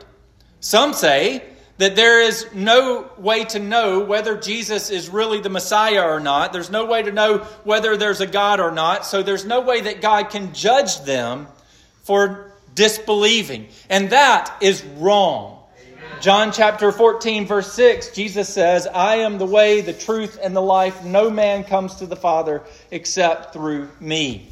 Some 0.60 0.94
say 0.94 1.42
that 1.78 1.97
there 1.97 2.20
is 2.20 2.47
no 2.52 3.11
way 3.16 3.44
to 3.44 3.58
know 3.58 4.00
whether 4.00 4.37
Jesus 4.37 4.90
is 4.90 5.08
really 5.08 5.40
the 5.40 5.49
Messiah 5.49 6.02
or 6.02 6.20
not. 6.20 6.52
There's 6.52 6.70
no 6.70 6.85
way 6.87 7.02
to 7.02 7.12
know 7.12 7.38
whether 7.64 7.97
there's 7.97 8.20
a 8.20 8.26
God 8.26 8.61
or 8.61 8.73
not. 8.73 9.06
So 9.06 9.23
there's 9.23 9.47
no 9.47 9.61
way 9.61 9.80
that 9.82 10.00
God 10.00 10.30
can 10.30 10.52
judge 10.52 11.00
them 11.02 11.47
for 12.02 12.52
disbelieving. 12.75 13.68
And 13.88 14.11
that 14.11 14.56
is 14.61 14.85
wrong. 14.99 15.54
John 16.20 16.50
chapter 16.50 16.90
14, 16.90 17.47
verse 17.47 17.73
6, 17.75 18.11
Jesus 18.11 18.49
says, 18.49 18.88
I 18.88 19.16
am 19.16 19.38
the 19.38 19.47
way, 19.47 19.80
the 19.82 19.92
truth, 19.92 20.37
and 20.42 20.54
the 20.54 20.61
life. 20.61 21.04
No 21.04 21.30
man 21.30 21.62
comes 21.62 21.97
to 21.97 22.06
the 22.06 22.16
Father 22.16 22.62
except 22.90 23.52
through 23.52 23.88
me. 24.00 24.49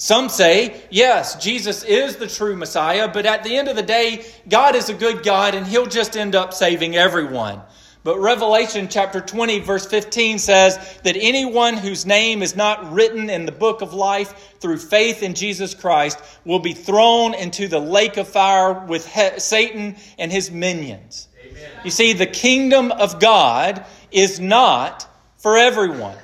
Some 0.00 0.28
say, 0.28 0.80
yes, 0.90 1.34
Jesus 1.42 1.82
is 1.82 2.16
the 2.16 2.28
true 2.28 2.54
Messiah, 2.54 3.08
but 3.08 3.26
at 3.26 3.42
the 3.42 3.56
end 3.56 3.66
of 3.66 3.74
the 3.74 3.82
day, 3.82 4.24
God 4.48 4.76
is 4.76 4.88
a 4.88 4.94
good 4.94 5.24
God 5.24 5.56
and 5.56 5.66
he'll 5.66 5.86
just 5.86 6.16
end 6.16 6.36
up 6.36 6.54
saving 6.54 6.94
everyone. 6.94 7.60
But 8.04 8.20
Revelation 8.20 8.86
chapter 8.88 9.20
20, 9.20 9.58
verse 9.58 9.84
15 9.86 10.38
says 10.38 10.78
that 11.02 11.16
anyone 11.18 11.76
whose 11.76 12.06
name 12.06 12.44
is 12.44 12.54
not 12.54 12.92
written 12.92 13.28
in 13.28 13.44
the 13.44 13.50
book 13.50 13.82
of 13.82 13.92
life 13.92 14.54
through 14.60 14.78
faith 14.78 15.24
in 15.24 15.34
Jesus 15.34 15.74
Christ 15.74 16.20
will 16.44 16.60
be 16.60 16.74
thrown 16.74 17.34
into 17.34 17.66
the 17.66 17.80
lake 17.80 18.18
of 18.18 18.28
fire 18.28 18.86
with 18.86 19.04
he- 19.04 19.40
Satan 19.40 19.96
and 20.16 20.30
his 20.30 20.48
minions. 20.48 21.26
Amen. 21.44 21.70
You 21.84 21.90
see, 21.90 22.12
the 22.12 22.24
kingdom 22.24 22.92
of 22.92 23.18
God 23.18 23.84
is 24.12 24.38
not 24.38 25.08
for 25.38 25.58
everyone. 25.58 26.16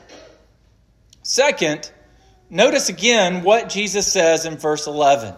Second, 1.24 1.90
notice 2.50 2.88
again 2.88 3.42
what 3.42 3.68
Jesus 3.68 4.10
says 4.10 4.44
in 4.46 4.56
verse 4.56 4.86
11 4.86 5.34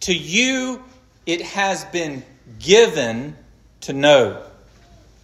To 0.00 0.14
you 0.14 0.82
it 1.26 1.42
has 1.42 1.84
been 1.86 2.24
given 2.58 3.36
to 3.82 3.92
know. 3.92 4.42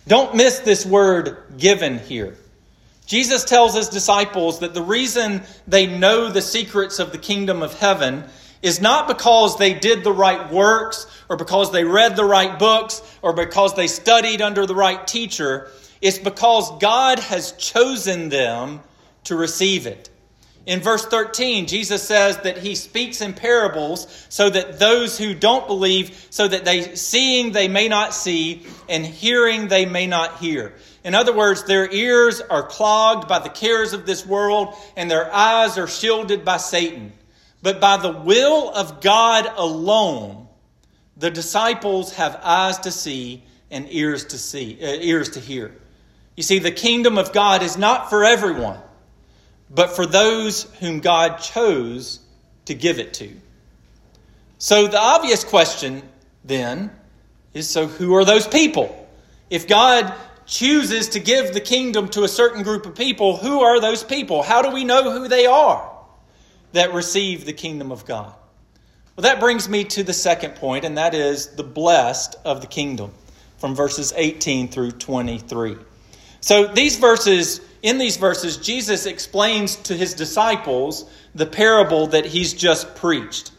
Don't 0.06 0.36
miss 0.36 0.60
this 0.60 0.86
word 0.86 1.36
given 1.58 1.98
here. 1.98 2.36
Jesus 3.06 3.44
tells 3.44 3.74
his 3.74 3.88
disciples 3.88 4.60
that 4.60 4.74
the 4.74 4.82
reason 4.82 5.42
they 5.66 5.86
know 5.86 6.28
the 6.28 6.42
secrets 6.42 6.98
of 6.98 7.12
the 7.12 7.18
kingdom 7.18 7.62
of 7.62 7.78
heaven 7.78 8.24
is 8.62 8.80
not 8.80 9.06
because 9.06 9.56
they 9.58 9.74
did 9.74 10.02
the 10.02 10.12
right 10.12 10.50
works 10.50 11.06
or 11.28 11.36
because 11.36 11.70
they 11.72 11.84
read 11.84 12.16
the 12.16 12.24
right 12.24 12.58
books 12.58 13.00
or 13.22 13.32
because 13.32 13.74
they 13.74 13.86
studied 13.86 14.40
under 14.40 14.66
the 14.66 14.74
right 14.74 15.06
teacher. 15.06 15.70
it's 16.00 16.18
because 16.18 16.70
God 16.78 17.18
has 17.18 17.52
chosen 17.52 18.28
them 18.28 18.80
to 19.24 19.36
receive 19.36 19.86
it. 19.86 20.10
In 20.66 20.80
verse 20.80 21.06
13, 21.06 21.68
Jesus 21.68 22.02
says 22.02 22.38
that 22.38 22.58
he 22.58 22.74
speaks 22.74 23.20
in 23.20 23.34
parables 23.34 24.26
so 24.28 24.50
that 24.50 24.80
those 24.80 25.16
who 25.16 25.32
don't 25.32 25.68
believe, 25.68 26.26
so 26.30 26.48
that 26.48 26.64
they 26.64 26.96
seeing 26.96 27.52
they 27.52 27.68
may 27.68 27.86
not 27.86 28.12
see, 28.12 28.66
and 28.88 29.06
hearing 29.06 29.68
they 29.68 29.86
may 29.86 30.08
not 30.08 30.38
hear. 30.38 30.74
In 31.04 31.14
other 31.14 31.32
words, 31.32 31.62
their 31.64 31.88
ears 31.92 32.40
are 32.40 32.64
clogged 32.64 33.28
by 33.28 33.38
the 33.38 33.48
cares 33.48 33.92
of 33.92 34.06
this 34.06 34.26
world, 34.26 34.74
and 34.96 35.08
their 35.08 35.32
eyes 35.32 35.78
are 35.78 35.86
shielded 35.86 36.44
by 36.44 36.56
Satan. 36.56 37.12
But 37.62 37.80
by 37.80 37.96
the 37.96 38.12
will 38.12 38.68
of 38.74 39.00
God 39.00 39.48
alone, 39.56 40.48
the 41.16 41.30
disciples 41.30 42.14
have 42.14 42.40
eyes 42.42 42.78
to 42.80 42.90
see 42.90 43.44
and 43.70 43.86
ears 43.90 44.24
to 44.26 44.38
see, 44.38 44.78
uh, 44.82 44.86
ears 45.00 45.30
to 45.30 45.40
hear. 45.40 45.76
You 46.34 46.42
see, 46.42 46.58
the 46.58 46.72
kingdom 46.72 47.18
of 47.18 47.32
God 47.32 47.62
is 47.62 47.78
not 47.78 48.10
for 48.10 48.24
everyone 48.24 48.80
but 49.70 49.96
for 49.96 50.06
those 50.06 50.64
whom 50.80 51.00
God 51.00 51.38
chose 51.38 52.20
to 52.66 52.74
give 52.74 52.98
it 52.98 53.14
to. 53.14 53.32
So 54.58 54.86
the 54.86 55.00
obvious 55.00 55.44
question 55.44 56.02
then 56.44 56.90
is 57.52 57.68
so 57.68 57.86
who 57.86 58.14
are 58.14 58.24
those 58.24 58.46
people? 58.46 59.08
If 59.50 59.68
God 59.68 60.14
chooses 60.46 61.10
to 61.10 61.20
give 61.20 61.52
the 61.52 61.60
kingdom 61.60 62.08
to 62.10 62.22
a 62.24 62.28
certain 62.28 62.62
group 62.62 62.86
of 62.86 62.94
people, 62.94 63.36
who 63.36 63.60
are 63.60 63.80
those 63.80 64.02
people? 64.02 64.42
How 64.42 64.62
do 64.62 64.70
we 64.70 64.84
know 64.84 65.10
who 65.10 65.28
they 65.28 65.46
are 65.46 65.92
that 66.72 66.94
receive 66.94 67.44
the 67.44 67.52
kingdom 67.52 67.90
of 67.92 68.06
God? 68.06 68.32
Well, 69.16 69.22
that 69.22 69.40
brings 69.40 69.68
me 69.68 69.84
to 69.84 70.02
the 70.02 70.12
second 70.12 70.56
point, 70.56 70.84
and 70.84 70.98
that 70.98 71.14
is 71.14 71.48
the 71.48 71.64
blessed 71.64 72.36
of 72.44 72.60
the 72.60 72.66
kingdom 72.66 73.12
from 73.58 73.74
verses 73.74 74.12
18 74.14 74.68
through 74.68 74.92
23. 74.92 75.76
So 76.40 76.66
these 76.66 76.98
verses 76.98 77.60
in 77.86 77.98
these 77.98 78.16
verses, 78.16 78.56
Jesus 78.56 79.06
explains 79.06 79.76
to 79.76 79.94
his 79.94 80.14
disciples 80.14 81.08
the 81.36 81.46
parable 81.46 82.08
that 82.08 82.26
he's 82.26 82.52
just 82.52 82.96
preached. 82.96 83.52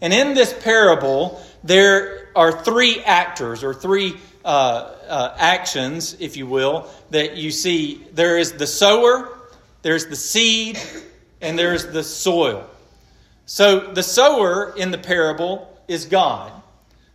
And 0.00 0.12
in 0.12 0.34
this 0.34 0.52
parable, 0.52 1.40
there 1.62 2.28
are 2.34 2.50
three 2.50 2.98
actors 3.04 3.62
or 3.62 3.72
three 3.72 4.16
uh, 4.44 4.48
uh, 4.48 5.36
actions, 5.38 6.16
if 6.18 6.36
you 6.36 6.48
will, 6.48 6.88
that 7.10 7.36
you 7.36 7.52
see. 7.52 8.04
There 8.14 8.36
is 8.36 8.54
the 8.54 8.66
sower, 8.66 9.38
there's 9.82 10.06
the 10.06 10.16
seed, 10.16 10.76
and 11.40 11.56
there's 11.56 11.86
the 11.86 12.02
soil. 12.02 12.68
So 13.46 13.92
the 13.92 14.02
sower 14.02 14.74
in 14.76 14.90
the 14.90 14.98
parable 14.98 15.80
is 15.86 16.06
God. 16.06 16.50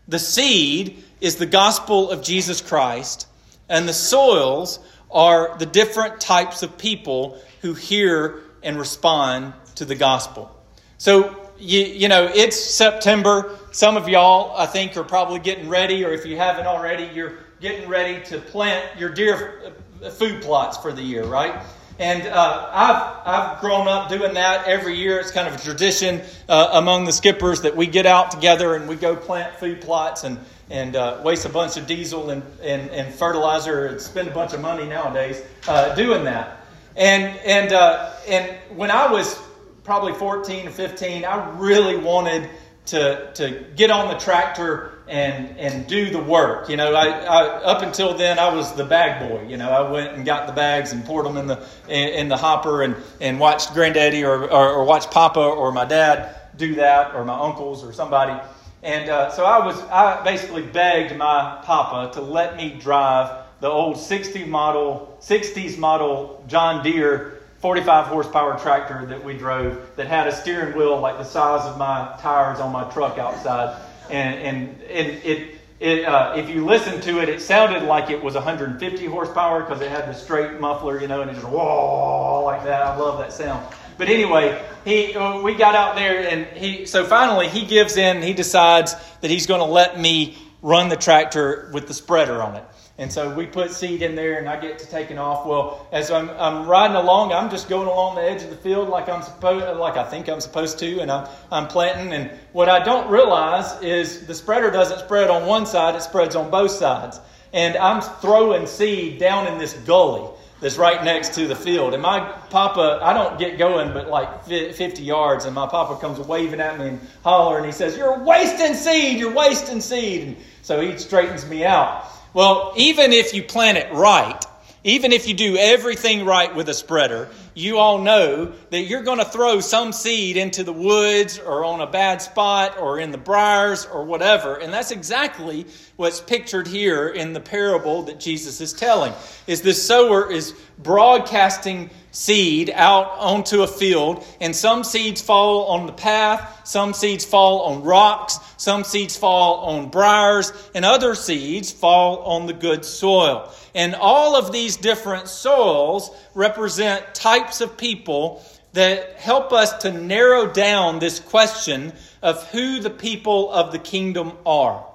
The 0.07 0.17
seed 0.19 1.03
is 1.19 1.35
the 1.35 1.45
gospel 1.45 2.09
of 2.09 2.23
Jesus 2.23 2.61
Christ, 2.61 3.27
and 3.67 3.85
the 3.85 3.93
soils 3.93 4.79
are 5.13 5.57
the 5.57 5.65
different 5.65 6.19
types 6.19 6.63
of 6.63 6.77
people 6.77 7.39
who 7.61 7.73
hear 7.73 8.41
and 8.61 8.77
respond 8.77 9.53
to 9.75 9.85
the 9.85 9.95
gospel. 9.95 10.49
So, 10.97 11.51
you, 11.59 11.81
you 11.81 12.07
know, 12.07 12.29
it's 12.33 12.59
September. 12.59 13.57
Some 13.71 13.97
of 13.97 14.09
y'all, 14.09 14.55
I 14.57 14.65
think, 14.65 14.97
are 14.97 15.03
probably 15.03 15.39
getting 15.39 15.69
ready, 15.69 16.03
or 16.03 16.11
if 16.11 16.25
you 16.25 16.37
haven't 16.37 16.65
already, 16.65 17.09
you're 17.13 17.33
getting 17.61 17.87
ready 17.87 18.23
to 18.25 18.39
plant 18.39 18.99
your 18.99 19.09
deer 19.09 19.73
uh, 20.03 20.09
food 20.09 20.41
plots 20.41 20.77
for 20.77 20.91
the 20.91 21.01
year, 21.01 21.23
right? 21.23 21.63
And 21.99 22.27
uh, 22.27 22.69
I've, 22.71 23.27
I've 23.27 23.61
grown 23.61 23.87
up 23.87 24.09
doing 24.09 24.33
that 24.33 24.67
every 24.67 24.97
year. 24.97 25.19
It's 25.19 25.31
kind 25.31 25.47
of 25.47 25.55
a 25.55 25.63
tradition 25.63 26.21
uh, 26.49 26.69
among 26.73 27.05
the 27.05 27.11
skippers 27.11 27.61
that 27.61 27.75
we 27.75 27.85
get 27.85 28.05
out 28.05 28.31
together 28.31 28.75
and 28.75 28.87
we 28.87 28.95
go 28.95 29.15
plant 29.15 29.55
food 29.55 29.81
plots 29.81 30.23
and 30.23 30.39
and 30.69 30.95
uh, 30.95 31.21
waste 31.23 31.45
a 31.45 31.49
bunch 31.49 31.77
of 31.77 31.87
diesel 31.87 32.29
and, 32.29 32.43
and, 32.61 32.89
and, 32.91 33.13
fertilizer 33.13 33.87
and 33.87 34.01
spend 34.01 34.27
a 34.27 34.31
bunch 34.31 34.53
of 34.53 34.61
money 34.61 34.85
nowadays 34.85 35.41
uh, 35.67 35.93
doing 35.95 36.23
that. 36.23 36.65
And, 36.95 37.37
and, 37.39 37.73
uh, 37.73 38.13
and 38.27 38.55
when 38.77 38.91
I 38.91 39.11
was 39.11 39.39
probably 39.83 40.13
14 40.13 40.67
or 40.67 40.71
15, 40.71 41.25
I 41.25 41.57
really 41.57 41.97
wanted 41.97 42.49
to, 42.87 43.31
to 43.35 43.65
get 43.75 43.91
on 43.91 44.09
the 44.09 44.19
tractor 44.19 44.91
and, 45.07 45.57
and 45.57 45.87
do 45.87 46.09
the 46.09 46.21
work. 46.21 46.69
You 46.69 46.77
know, 46.77 46.93
I, 46.93 47.07
I, 47.07 47.45
up 47.63 47.81
until 47.81 48.13
then, 48.13 48.39
I 48.39 48.53
was 48.53 48.73
the 48.73 48.85
bag 48.85 49.29
boy. 49.29 49.47
You 49.47 49.57
know, 49.57 49.69
I 49.69 49.89
went 49.89 50.13
and 50.13 50.25
got 50.25 50.47
the 50.47 50.53
bags 50.53 50.91
and 50.91 51.03
poured 51.03 51.25
them 51.25 51.37
in 51.37 51.47
the, 51.47 51.65
in, 51.87 52.09
in 52.09 52.29
the 52.29 52.37
hopper 52.37 52.83
and, 52.83 52.95
and 53.19 53.39
watched 53.39 53.73
granddaddy 53.73 54.23
or, 54.23 54.43
or, 54.43 54.69
or 54.69 54.85
watched 54.85 55.11
papa 55.11 55.39
or 55.39 55.71
my 55.71 55.85
dad 55.85 56.35
do 56.57 56.75
that 56.75 57.15
or 57.15 57.25
my 57.25 57.37
uncles 57.37 57.83
or 57.83 57.93
somebody. 57.93 58.39
And 58.83 59.09
uh, 59.09 59.31
so 59.31 59.45
I 59.45 59.65
was, 59.65 59.81
I 59.83 60.21
basically 60.23 60.61
begged 60.61 61.15
my 61.17 61.61
papa 61.63 62.13
to 62.15 62.21
let 62.21 62.57
me 62.57 62.77
drive 62.79 63.45
the 63.61 63.69
old 63.69 63.97
60 63.97 64.43
model, 64.43 65.17
60s 65.21 65.77
model 65.77 66.43
John 66.47 66.83
Deere 66.83 67.39
45 67.59 68.07
horsepower 68.07 68.59
tractor 68.59 69.05
that 69.05 69.23
we 69.23 69.37
drove 69.37 69.95
that 69.95 70.07
had 70.07 70.27
a 70.27 70.35
steering 70.35 70.77
wheel 70.77 70.99
like 70.99 71.17
the 71.17 71.23
size 71.23 71.65
of 71.65 71.77
my 71.77 72.13
tires 72.19 72.59
on 72.59 72.73
my 72.73 72.83
truck 72.91 73.17
outside. 73.17 73.81
And, 74.09 74.35
and, 74.39 74.81
and 74.81 75.07
it, 75.23 75.61
it, 75.79 76.03
uh, 76.03 76.33
if 76.35 76.49
you 76.49 76.65
listen 76.65 76.99
to 77.01 77.21
it, 77.21 77.29
it 77.29 77.41
sounded 77.41 77.83
like 77.83 78.09
it 78.09 78.21
was 78.21 78.33
150 78.33 79.05
horsepower 79.05 79.61
because 79.61 79.79
it 79.79 79.89
had 79.89 80.09
the 80.09 80.13
straight 80.13 80.59
muffler, 80.59 80.99
you 80.99 81.07
know, 81.07 81.21
and 81.21 81.31
it 81.31 81.35
just 81.35 81.47
whoa 81.47 82.43
like 82.43 82.65
that. 82.65 82.81
I 82.81 82.97
love 82.97 83.17
that 83.19 83.31
sound. 83.31 83.65
But 83.97 84.09
anyway, 84.09 84.63
he 84.85 85.15
uh, 85.15 85.41
we 85.41 85.55
got 85.55 85.75
out 85.75 85.95
there 85.95 86.27
and 86.27 86.45
he 86.57 86.85
so 86.85 87.05
finally 87.05 87.47
he 87.47 87.65
gives 87.65 87.97
in. 87.97 88.21
He 88.21 88.33
decides 88.33 88.95
that 89.21 89.29
he's 89.29 89.47
going 89.47 89.61
to 89.61 89.65
let 89.65 89.99
me 89.99 90.37
run 90.61 90.89
the 90.89 90.95
tractor 90.95 91.69
with 91.73 91.87
the 91.87 91.93
spreader 91.93 92.41
on 92.41 92.55
it. 92.55 92.63
And 92.99 93.11
so 93.11 93.33
we 93.33 93.47
put 93.47 93.71
seed 93.71 94.03
in 94.03 94.15
there, 94.15 94.37
and 94.37 94.47
I 94.47 94.59
get 94.59 94.77
to 94.79 94.87
taking 94.87 95.17
off. 95.17 95.47
Well, 95.47 95.87
as 95.91 96.11
I'm, 96.11 96.29
I'm 96.31 96.67
riding 96.67 96.95
along, 96.95 97.33
I'm 97.33 97.49
just 97.49 97.67
going 97.67 97.87
along 97.87 98.15
the 98.15 98.21
edge 98.21 98.43
of 98.43 98.51
the 98.51 98.55
field 98.55 98.87
like 98.87 99.09
I'm 99.09 99.23
supposed, 99.23 99.79
like 99.79 99.97
I 99.97 100.03
think 100.03 100.29
I'm 100.29 100.39
supposed 100.39 100.77
to, 100.79 100.99
and 100.99 101.09
I'm, 101.09 101.27
I'm 101.51 101.67
planting. 101.67 102.13
And 102.13 102.29
what 102.51 102.69
I 102.69 102.83
don't 102.83 103.09
realize 103.09 103.81
is 103.81 104.27
the 104.27 104.35
spreader 104.35 104.69
doesn't 104.69 104.99
spread 104.99 105.31
on 105.31 105.47
one 105.47 105.65
side; 105.65 105.95
it 105.95 106.03
spreads 106.03 106.35
on 106.35 106.51
both 106.51 106.69
sides. 106.69 107.19
And 107.51 107.75
I'm 107.77 108.01
throwing 108.01 108.67
seed 108.67 109.19
down 109.19 109.47
in 109.47 109.57
this 109.57 109.73
gully 109.73 110.29
that's 110.63 110.77
right 110.77 111.03
next 111.03 111.33
to 111.33 111.45
the 111.45 111.57
field. 111.57 111.93
And 111.93 112.01
my 112.01 112.21
papa, 112.49 112.99
I 113.03 113.11
don't 113.11 113.37
get 113.37 113.57
going 113.57 113.91
but 113.93 114.07
like 114.07 114.45
50 114.45 115.03
yards, 115.03 115.43
and 115.43 115.53
my 115.53 115.67
papa 115.67 115.99
comes 115.99 116.17
waving 116.19 116.61
at 116.61 116.79
me 116.79 116.87
and 116.87 117.01
hollering. 117.21 117.65
He 117.65 117.73
says, 117.73 117.97
You're 117.97 118.23
wasting 118.23 118.73
seed, 118.73 119.19
you're 119.19 119.33
wasting 119.33 119.81
seed. 119.81 120.27
And 120.27 120.37
so 120.61 120.79
he 120.79 120.97
straightens 120.97 121.45
me 121.45 121.65
out. 121.65 122.05
Well, 122.33 122.73
even 122.77 123.11
if 123.11 123.33
you 123.33 123.43
plant 123.43 123.77
it 123.77 123.91
right, 123.91 124.41
even 124.85 125.11
if 125.11 125.27
you 125.27 125.33
do 125.33 125.57
everything 125.57 126.25
right 126.25 126.55
with 126.55 126.69
a 126.69 126.73
spreader, 126.73 127.29
you 127.53 127.77
all 127.77 127.99
know 127.99 128.53
that 128.69 128.81
you're 128.81 129.03
going 129.03 129.19
to 129.19 129.25
throw 129.25 129.59
some 129.59 129.93
seed 129.93 130.37
into 130.37 130.63
the 130.63 130.73
woods 130.73 131.39
or 131.39 131.63
on 131.65 131.81
a 131.81 131.87
bad 131.87 132.21
spot 132.21 132.77
or 132.79 132.99
in 132.99 133.11
the 133.11 133.17
briars 133.17 133.85
or 133.85 134.03
whatever. 134.05 134.55
And 134.55 134.73
that's 134.73 134.91
exactly 134.91 135.65
what's 135.95 136.19
pictured 136.19 136.67
here 136.67 137.07
in 137.07 137.33
the 137.33 137.39
parable 137.39 138.03
that 138.03 138.19
Jesus 138.19 138.61
is 138.61 138.73
telling. 138.73 139.13
Is 139.47 139.61
the 139.61 139.73
sower 139.73 140.31
is 140.31 140.53
broadcasting 140.79 141.89
seed 142.11 142.71
out 142.73 143.09
onto 143.17 143.63
a 143.63 143.67
field, 143.67 144.23
and 144.39 144.55
some 144.55 144.83
seeds 144.83 145.19
fall 145.19 145.65
on 145.65 145.87
the 145.87 145.93
path, 145.93 146.61
some 146.63 146.93
seeds 146.93 147.25
fall 147.25 147.61
on 147.61 147.83
rocks, 147.83 148.37
some 148.57 148.83
seeds 148.83 149.17
fall 149.17 149.65
on 149.65 149.89
briars, 149.89 150.53
and 150.75 150.85
other 150.85 151.15
seeds 151.15 151.71
fall 151.71 152.19
on 152.19 152.45
the 152.45 152.53
good 152.53 152.85
soil. 152.85 153.51
And 153.73 153.95
all 153.95 154.35
of 154.35 154.51
these 154.51 154.77
different 154.77 155.27
soils 155.27 156.11
represent 156.35 157.15
types 157.15 157.42
of 157.61 157.77
people 157.77 158.43
that 158.73 159.19
help 159.19 159.53
us 159.53 159.71
to 159.79 159.91
narrow 159.91 160.51
down 160.51 160.99
this 160.99 161.19
question 161.19 161.93
of 162.21 162.47
who 162.49 162.79
the 162.79 162.89
people 162.89 163.51
of 163.51 163.71
the 163.71 163.79
kingdom 163.79 164.33
are. 164.45 164.85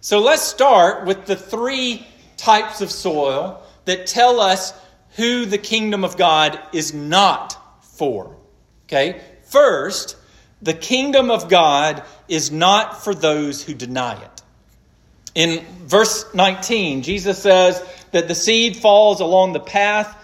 So 0.00 0.20
let's 0.20 0.42
start 0.42 1.06
with 1.06 1.26
the 1.26 1.36
three 1.36 2.06
types 2.36 2.80
of 2.80 2.90
soil 2.90 3.62
that 3.84 4.06
tell 4.06 4.40
us 4.40 4.74
who 5.16 5.46
the 5.46 5.58
kingdom 5.58 6.04
of 6.04 6.16
God 6.16 6.58
is 6.72 6.92
not 6.92 7.56
for. 7.82 8.36
Okay? 8.86 9.20
First, 9.44 10.16
the 10.60 10.74
kingdom 10.74 11.30
of 11.30 11.48
God 11.48 12.02
is 12.28 12.50
not 12.50 13.02
for 13.02 13.14
those 13.14 13.62
who 13.62 13.74
deny 13.74 14.20
it. 14.20 14.42
In 15.34 15.64
verse 15.86 16.26
19, 16.34 17.02
Jesus 17.02 17.38
says 17.38 17.82
that 18.10 18.28
the 18.28 18.34
seed 18.34 18.76
falls 18.76 19.20
along 19.20 19.52
the 19.52 19.60
path, 19.60 20.16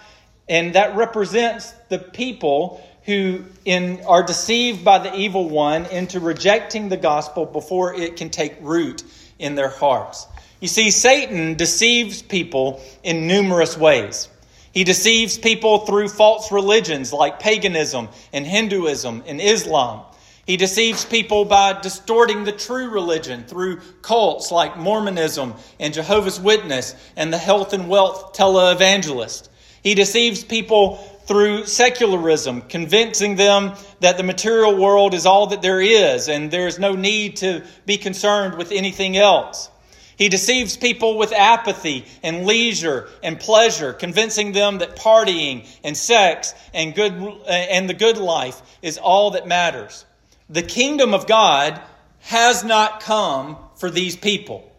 and 0.49 0.73
that 0.73 0.95
represents 0.95 1.71
the 1.89 1.99
people 1.99 2.83
who 3.03 3.45
in, 3.65 4.03
are 4.05 4.23
deceived 4.23 4.83
by 4.83 4.99
the 4.99 5.15
evil 5.15 5.47
one 5.47 5.85
into 5.85 6.19
rejecting 6.19 6.89
the 6.89 6.97
gospel 6.97 7.45
before 7.45 7.93
it 7.93 8.17
can 8.17 8.29
take 8.29 8.55
root 8.61 9.03
in 9.37 9.55
their 9.55 9.69
hearts. 9.69 10.27
You 10.59 10.67
see, 10.67 10.91
Satan 10.91 11.55
deceives 11.55 12.21
people 12.21 12.81
in 13.03 13.27
numerous 13.27 13.77
ways. 13.77 14.27
He 14.73 14.83
deceives 14.83 15.37
people 15.37 15.85
through 15.85 16.09
false 16.09 16.51
religions 16.51 17.13
like 17.13 17.39
paganism 17.39 18.09
and 18.33 18.45
Hinduism 18.45 19.23
and 19.25 19.39
Islam. 19.39 20.03
He 20.45 20.57
deceives 20.57 21.05
people 21.05 21.45
by 21.45 21.79
distorting 21.79 22.43
the 22.43 22.51
true 22.51 22.89
religion 22.89 23.43
through 23.45 23.81
cults 24.01 24.51
like 24.51 24.77
Mormonism 24.77 25.53
and 25.79 25.93
Jehovah's 25.93 26.39
Witness 26.39 26.95
and 27.15 27.31
the 27.31 27.37
health 27.37 27.73
and 27.73 27.87
wealth 27.87 28.33
televangelist. 28.33 29.48
He 29.83 29.95
deceives 29.95 30.43
people 30.43 30.97
through 31.25 31.65
secularism, 31.65 32.61
convincing 32.61 33.35
them 33.35 33.73
that 33.99 34.17
the 34.17 34.23
material 34.23 34.75
world 34.75 35.13
is 35.13 35.25
all 35.25 35.47
that 35.47 35.61
there 35.61 35.79
is 35.79 36.27
and 36.27 36.49
there 36.49 36.67
is 36.67 36.79
no 36.79 36.95
need 36.95 37.37
to 37.37 37.63
be 37.85 37.97
concerned 37.97 38.57
with 38.57 38.71
anything 38.71 39.15
else. 39.15 39.69
He 40.17 40.27
deceives 40.27 40.75
people 40.75 41.17
with 41.17 41.31
apathy 41.31 42.05
and 42.23 42.45
leisure 42.45 43.07
and 43.23 43.39
pleasure, 43.39 43.93
convincing 43.93 44.51
them 44.51 44.79
that 44.79 44.97
partying 44.97 45.65
and 45.81 45.95
sex 45.95 46.53
and 46.73 46.93
good 46.93 47.13
and 47.47 47.87
the 47.87 47.93
good 47.93 48.17
life 48.17 48.61
is 48.81 48.97
all 48.97 49.31
that 49.31 49.47
matters. 49.47 50.03
The 50.49 50.63
kingdom 50.63 51.13
of 51.13 51.25
God 51.25 51.79
has 52.19 52.65
not 52.65 52.99
come 52.99 53.55
for 53.77 53.89
these 53.89 54.17
people, 54.17 54.69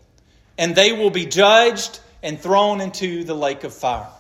and 0.59 0.75
they 0.75 0.93
will 0.93 1.11
be 1.11 1.25
judged 1.25 2.01
and 2.23 2.39
thrown 2.39 2.83
into 2.83 3.25
the 3.25 3.35
lake 3.35 3.65
of 3.65 3.73
fire. 3.73 4.11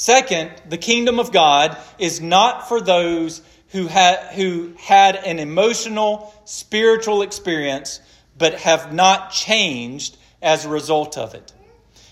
Second, 0.00 0.50
the 0.66 0.78
kingdom 0.78 1.20
of 1.20 1.30
God 1.30 1.76
is 1.98 2.22
not 2.22 2.70
for 2.70 2.80
those 2.80 3.42
who, 3.68 3.86
ha- 3.86 4.30
who 4.34 4.72
had 4.78 5.14
an 5.14 5.38
emotional, 5.38 6.34
spiritual 6.46 7.20
experience 7.20 8.00
but 8.38 8.54
have 8.54 8.94
not 8.94 9.30
changed 9.30 10.16
as 10.40 10.64
a 10.64 10.70
result 10.70 11.18
of 11.18 11.34
it. 11.34 11.52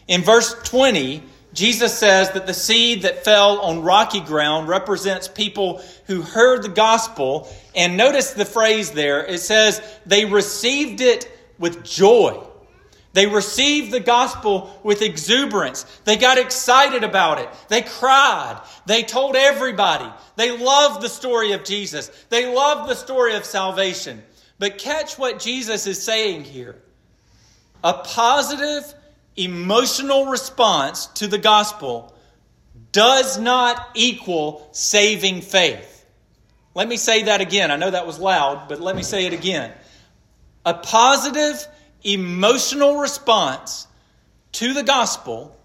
In 0.06 0.20
verse 0.20 0.54
20, 0.64 1.22
Jesus 1.54 1.98
says 1.98 2.30
that 2.32 2.46
the 2.46 2.52
seed 2.52 3.04
that 3.04 3.24
fell 3.24 3.58
on 3.60 3.80
rocky 3.80 4.20
ground 4.20 4.68
represents 4.68 5.26
people 5.26 5.80
who 6.08 6.20
heard 6.20 6.64
the 6.64 6.68
gospel. 6.68 7.48
And 7.74 7.96
notice 7.96 8.32
the 8.32 8.44
phrase 8.44 8.90
there 8.90 9.24
it 9.24 9.40
says 9.40 9.80
they 10.04 10.26
received 10.26 11.00
it 11.00 11.26
with 11.58 11.84
joy. 11.84 12.38
They 13.18 13.26
received 13.26 13.90
the 13.90 13.98
gospel 13.98 14.78
with 14.84 15.02
exuberance. 15.02 15.82
They 16.04 16.16
got 16.16 16.38
excited 16.38 17.02
about 17.02 17.40
it. 17.40 17.48
They 17.66 17.82
cried. 17.82 18.60
They 18.86 19.02
told 19.02 19.34
everybody. 19.34 20.08
They 20.36 20.56
loved 20.56 21.02
the 21.02 21.08
story 21.08 21.50
of 21.50 21.64
Jesus. 21.64 22.12
They 22.28 22.54
loved 22.54 22.88
the 22.88 22.94
story 22.94 23.34
of 23.34 23.44
salvation. 23.44 24.22
But 24.60 24.78
catch 24.78 25.18
what 25.18 25.40
Jesus 25.40 25.88
is 25.88 26.00
saying 26.00 26.44
here. 26.44 26.80
A 27.82 27.94
positive 27.94 28.94
emotional 29.34 30.26
response 30.26 31.06
to 31.14 31.26
the 31.26 31.38
gospel 31.38 32.14
does 32.92 33.36
not 33.36 33.84
equal 33.94 34.68
saving 34.70 35.40
faith. 35.40 36.06
Let 36.72 36.86
me 36.86 36.96
say 36.96 37.24
that 37.24 37.40
again. 37.40 37.72
I 37.72 37.76
know 37.78 37.90
that 37.90 38.06
was 38.06 38.20
loud, 38.20 38.68
but 38.68 38.80
let 38.80 38.94
me 38.94 39.02
say 39.02 39.26
it 39.26 39.32
again. 39.32 39.72
A 40.64 40.74
positive 40.74 41.66
emotional 42.02 42.98
response 42.98 43.86
to 44.52 44.72
the 44.72 44.82
gospel 44.82 45.56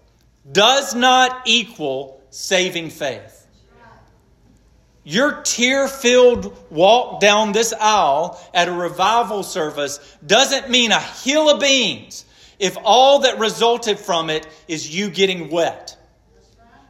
does 0.50 0.94
not 0.94 1.42
equal 1.46 2.22
saving 2.30 2.90
faith. 2.90 3.46
Your 5.04 5.42
tear 5.42 5.86
filled 5.86 6.56
walk 6.70 7.20
down 7.20 7.52
this 7.52 7.74
aisle 7.78 8.40
at 8.54 8.68
a 8.68 8.72
revival 8.72 9.42
service 9.42 9.98
doesn't 10.26 10.70
mean 10.70 10.92
a 10.92 11.00
hill 11.00 11.50
of 11.50 11.60
beans 11.60 12.24
if 12.58 12.76
all 12.82 13.20
that 13.20 13.38
resulted 13.38 13.98
from 13.98 14.30
it 14.30 14.46
is 14.66 14.94
you 14.94 15.10
getting 15.10 15.50
wet. 15.50 15.98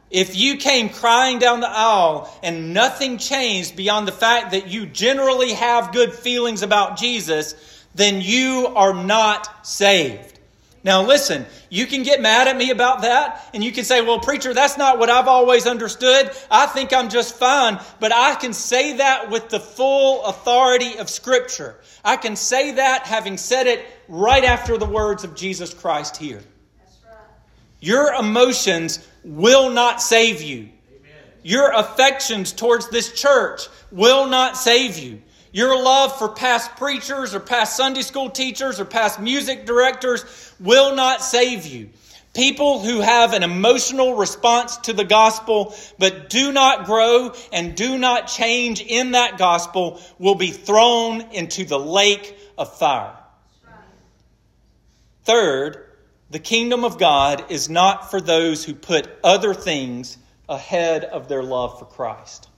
If 0.09 0.35
you 0.35 0.57
came 0.57 0.89
crying 0.89 1.39
down 1.39 1.59
the 1.59 1.69
aisle 1.69 2.33
and 2.41 2.73
nothing 2.73 3.17
changed 3.17 3.75
beyond 3.75 4.07
the 4.07 4.13
fact 4.13 4.51
that 4.51 4.67
you 4.67 4.85
generally 4.85 5.51
have 5.53 5.91
good 5.91 6.13
feelings 6.13 6.61
about 6.61 6.97
Jesus, 6.97 7.53
then 7.95 8.21
you 8.21 8.67
are 8.75 8.93
not 8.93 9.65
saved. 9.65 10.35
Now, 10.83 11.01
listen, 11.01 11.47
you 11.71 11.87
can 11.87 12.03
get 12.03 12.21
mad 12.21 12.47
at 12.47 12.55
me 12.55 12.69
about 12.69 13.01
that, 13.01 13.49
and 13.55 13.63
you 13.63 13.71
can 13.71 13.83
say, 13.83 14.01
Well, 14.01 14.19
preacher, 14.19 14.53
that's 14.53 14.77
not 14.77 14.99
what 14.99 15.09
I've 15.09 15.27
always 15.27 15.65
understood. 15.65 16.29
I 16.51 16.67
think 16.67 16.93
I'm 16.93 17.09
just 17.09 17.35
fine. 17.37 17.79
But 17.99 18.13
I 18.13 18.35
can 18.35 18.53
say 18.53 18.97
that 18.97 19.31
with 19.31 19.49
the 19.49 19.59
full 19.59 20.23
authority 20.25 20.99
of 20.99 21.09
Scripture. 21.09 21.75
I 22.03 22.17
can 22.17 22.35
say 22.35 22.73
that 22.73 23.07
having 23.07 23.37
said 23.37 23.65
it 23.65 23.83
right 24.07 24.43
after 24.43 24.77
the 24.77 24.85
words 24.85 25.23
of 25.23 25.33
Jesus 25.33 25.73
Christ 25.73 26.17
here. 26.17 26.43
Right. 27.03 27.17
Your 27.79 28.13
emotions 28.13 28.99
will 29.23 29.71
not 29.71 30.03
save 30.03 30.43
you. 30.43 30.69
Amen. 30.89 31.23
Your 31.41 31.71
affections 31.71 32.53
towards 32.53 32.89
this 32.89 33.11
church 33.19 33.61
will 33.91 34.27
not 34.27 34.55
save 34.55 34.99
you. 34.99 35.19
Your 35.55 35.81
love 35.81 36.19
for 36.19 36.27
past 36.27 36.75
preachers 36.75 37.33
or 37.33 37.39
past 37.39 37.77
Sunday 37.77 38.01
school 38.01 38.29
teachers 38.29 38.81
or 38.81 38.83
past 38.83 39.21
music 39.21 39.65
directors 39.65 40.25
will 40.59 40.93
not 40.97 41.21
save 41.21 41.65
you. 41.65 41.91
People 42.33 42.81
who 42.81 42.99
have 42.99 43.31
an 43.31 43.41
emotional 43.41 44.15
response 44.15 44.75
to 44.79 44.91
the 44.91 45.05
gospel 45.05 45.73
but 45.97 46.29
do 46.29 46.51
not 46.51 46.85
grow 46.85 47.33
and 47.53 47.73
do 47.73 47.97
not 47.97 48.27
change 48.27 48.81
in 48.81 49.11
that 49.11 49.37
gospel 49.37 50.01
will 50.19 50.35
be 50.35 50.51
thrown 50.51 51.21
into 51.31 51.63
the 51.63 51.79
lake 51.79 52.37
of 52.57 52.77
fire. 52.77 53.15
Third, 55.23 55.89
the 56.31 56.39
kingdom 56.39 56.83
of 56.83 56.99
God 56.99 57.49
is 57.49 57.69
not 57.69 58.11
for 58.11 58.19
those 58.19 58.65
who 58.65 58.75
put 58.75 59.07
other 59.23 59.53
things 59.53 60.17
ahead 60.49 61.05
of 61.05 61.29
their 61.29 61.43
love 61.43 61.79
for 61.79 61.85
Christ. 61.85 62.49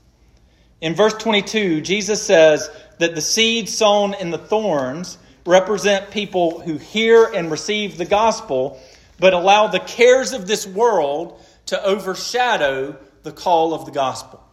In 0.81 0.93
verse 0.93 1.13
22, 1.13 1.81
Jesus 1.81 2.21
says 2.21 2.69
that 2.99 3.15
the 3.15 3.21
seed 3.21 3.67
sown 3.67 4.13
in 4.13 4.29
the 4.29 4.37
thorns 4.37 5.17
represent 5.45 6.11
people 6.11 6.59
who 6.59 6.77
hear 6.77 7.25
and 7.25 7.49
receive 7.49 7.97
the 7.97 8.05
gospel, 8.05 8.79
but 9.19 9.33
allow 9.33 9.67
the 9.67 9.79
cares 9.79 10.33
of 10.33 10.45
this 10.45 10.67
world 10.67 11.41
to 11.67 11.83
overshadow 11.83 12.95
the 13.23 13.31
call 13.31 13.73
of 13.73 13.85
the 13.85 13.91
gospel. 13.91 14.43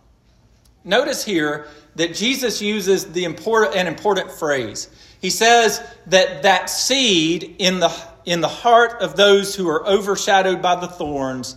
Notice 0.82 1.24
here 1.24 1.66
that 1.96 2.14
Jesus 2.14 2.62
uses 2.62 3.12
the 3.12 3.24
important, 3.24 3.76
an 3.76 3.86
important 3.86 4.30
phrase. 4.30 4.88
He 5.20 5.30
says 5.30 5.82
that 6.06 6.42
that 6.42 6.70
seed 6.70 7.56
in 7.58 7.80
the, 7.80 7.92
in 8.24 8.40
the 8.40 8.48
heart 8.48 9.00
of 9.00 9.16
those 9.16 9.54
who 9.54 9.68
are 9.68 9.86
overshadowed 9.86 10.60
by 10.60 10.76
the 10.76 10.88
thorns 10.88 11.56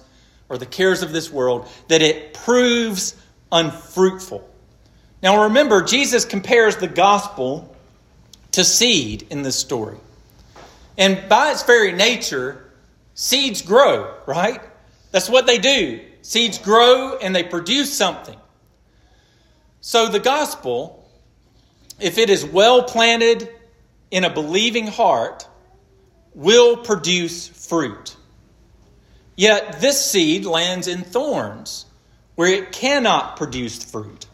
or 0.50 0.58
the 0.58 0.66
cares 0.66 1.04
of 1.04 1.12
this 1.12 1.32
world, 1.32 1.68
that 1.90 2.02
it 2.02 2.34
proves 2.34 3.16
unfruitful. 3.52 4.48
Now 5.28 5.44
remember, 5.44 5.84
Jesus 5.84 6.24
compares 6.24 6.78
the 6.78 6.88
gospel 6.88 7.76
to 8.54 8.64
seed 8.64 9.28
in 9.30 9.42
this 9.42 9.60
story. 9.60 9.98
And 10.98 11.28
by 11.28 11.52
its 11.52 11.64
very 11.64 11.92
nature, 11.92 12.72
seeds 13.14 13.62
grow, 13.62 14.16
right? 14.26 14.62
That's 15.12 15.30
what 15.30 15.46
they 15.46 15.58
do. 15.58 16.00
Seeds 16.22 16.60
grow 16.60 17.18
and 17.18 17.36
they 17.36 17.44
produce 17.44 17.94
something. 17.94 18.38
So 19.82 20.08
the 20.08 20.22
gospel, 20.22 21.06
if 22.00 22.18
it 22.18 22.30
is 22.30 22.46
well 22.46 22.84
planted 22.84 23.50
in 24.10 24.24
a 24.24 24.34
believing 24.34 24.88
heart, 24.88 25.46
will 26.36 26.78
produce 26.78 27.50
fruit. 27.50 28.16
Yet 29.36 29.82
this 29.82 30.10
seed 30.10 30.46
lands 30.46 30.88
in 30.88 31.02
thorns 31.02 31.86
where 32.36 32.48
it 32.48 32.72
cannot 32.72 33.36
produce 33.36 33.84
fruit. 33.84 34.26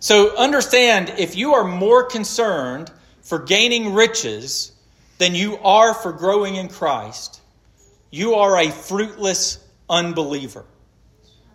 So 0.00 0.36
understand 0.36 1.14
if 1.18 1.36
you 1.36 1.54
are 1.54 1.64
more 1.64 2.04
concerned 2.04 2.90
for 3.22 3.40
gaining 3.40 3.94
riches 3.94 4.72
than 5.18 5.34
you 5.34 5.58
are 5.58 5.92
for 5.92 6.12
growing 6.12 6.56
in 6.56 6.68
Christ, 6.68 7.40
you 8.10 8.34
are 8.34 8.56
a 8.58 8.70
fruitless 8.70 9.58
unbeliever. 9.90 10.64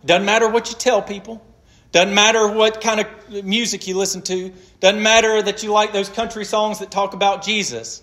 Doesn't 0.04 0.26
matter 0.26 0.48
what 0.48 0.70
you 0.70 0.76
tell 0.76 1.00
people. 1.00 1.44
Doesn't 1.92 2.14
matter 2.14 2.48
what 2.48 2.80
kind 2.80 3.00
of 3.00 3.44
music 3.44 3.86
you 3.86 3.96
listen 3.96 4.20
to. 4.22 4.52
Doesn't 4.80 5.02
matter 5.02 5.40
that 5.40 5.62
you 5.62 5.72
like 5.72 5.92
those 5.92 6.08
country 6.08 6.44
songs 6.44 6.80
that 6.80 6.90
talk 6.90 7.14
about 7.14 7.44
Jesus. 7.44 8.02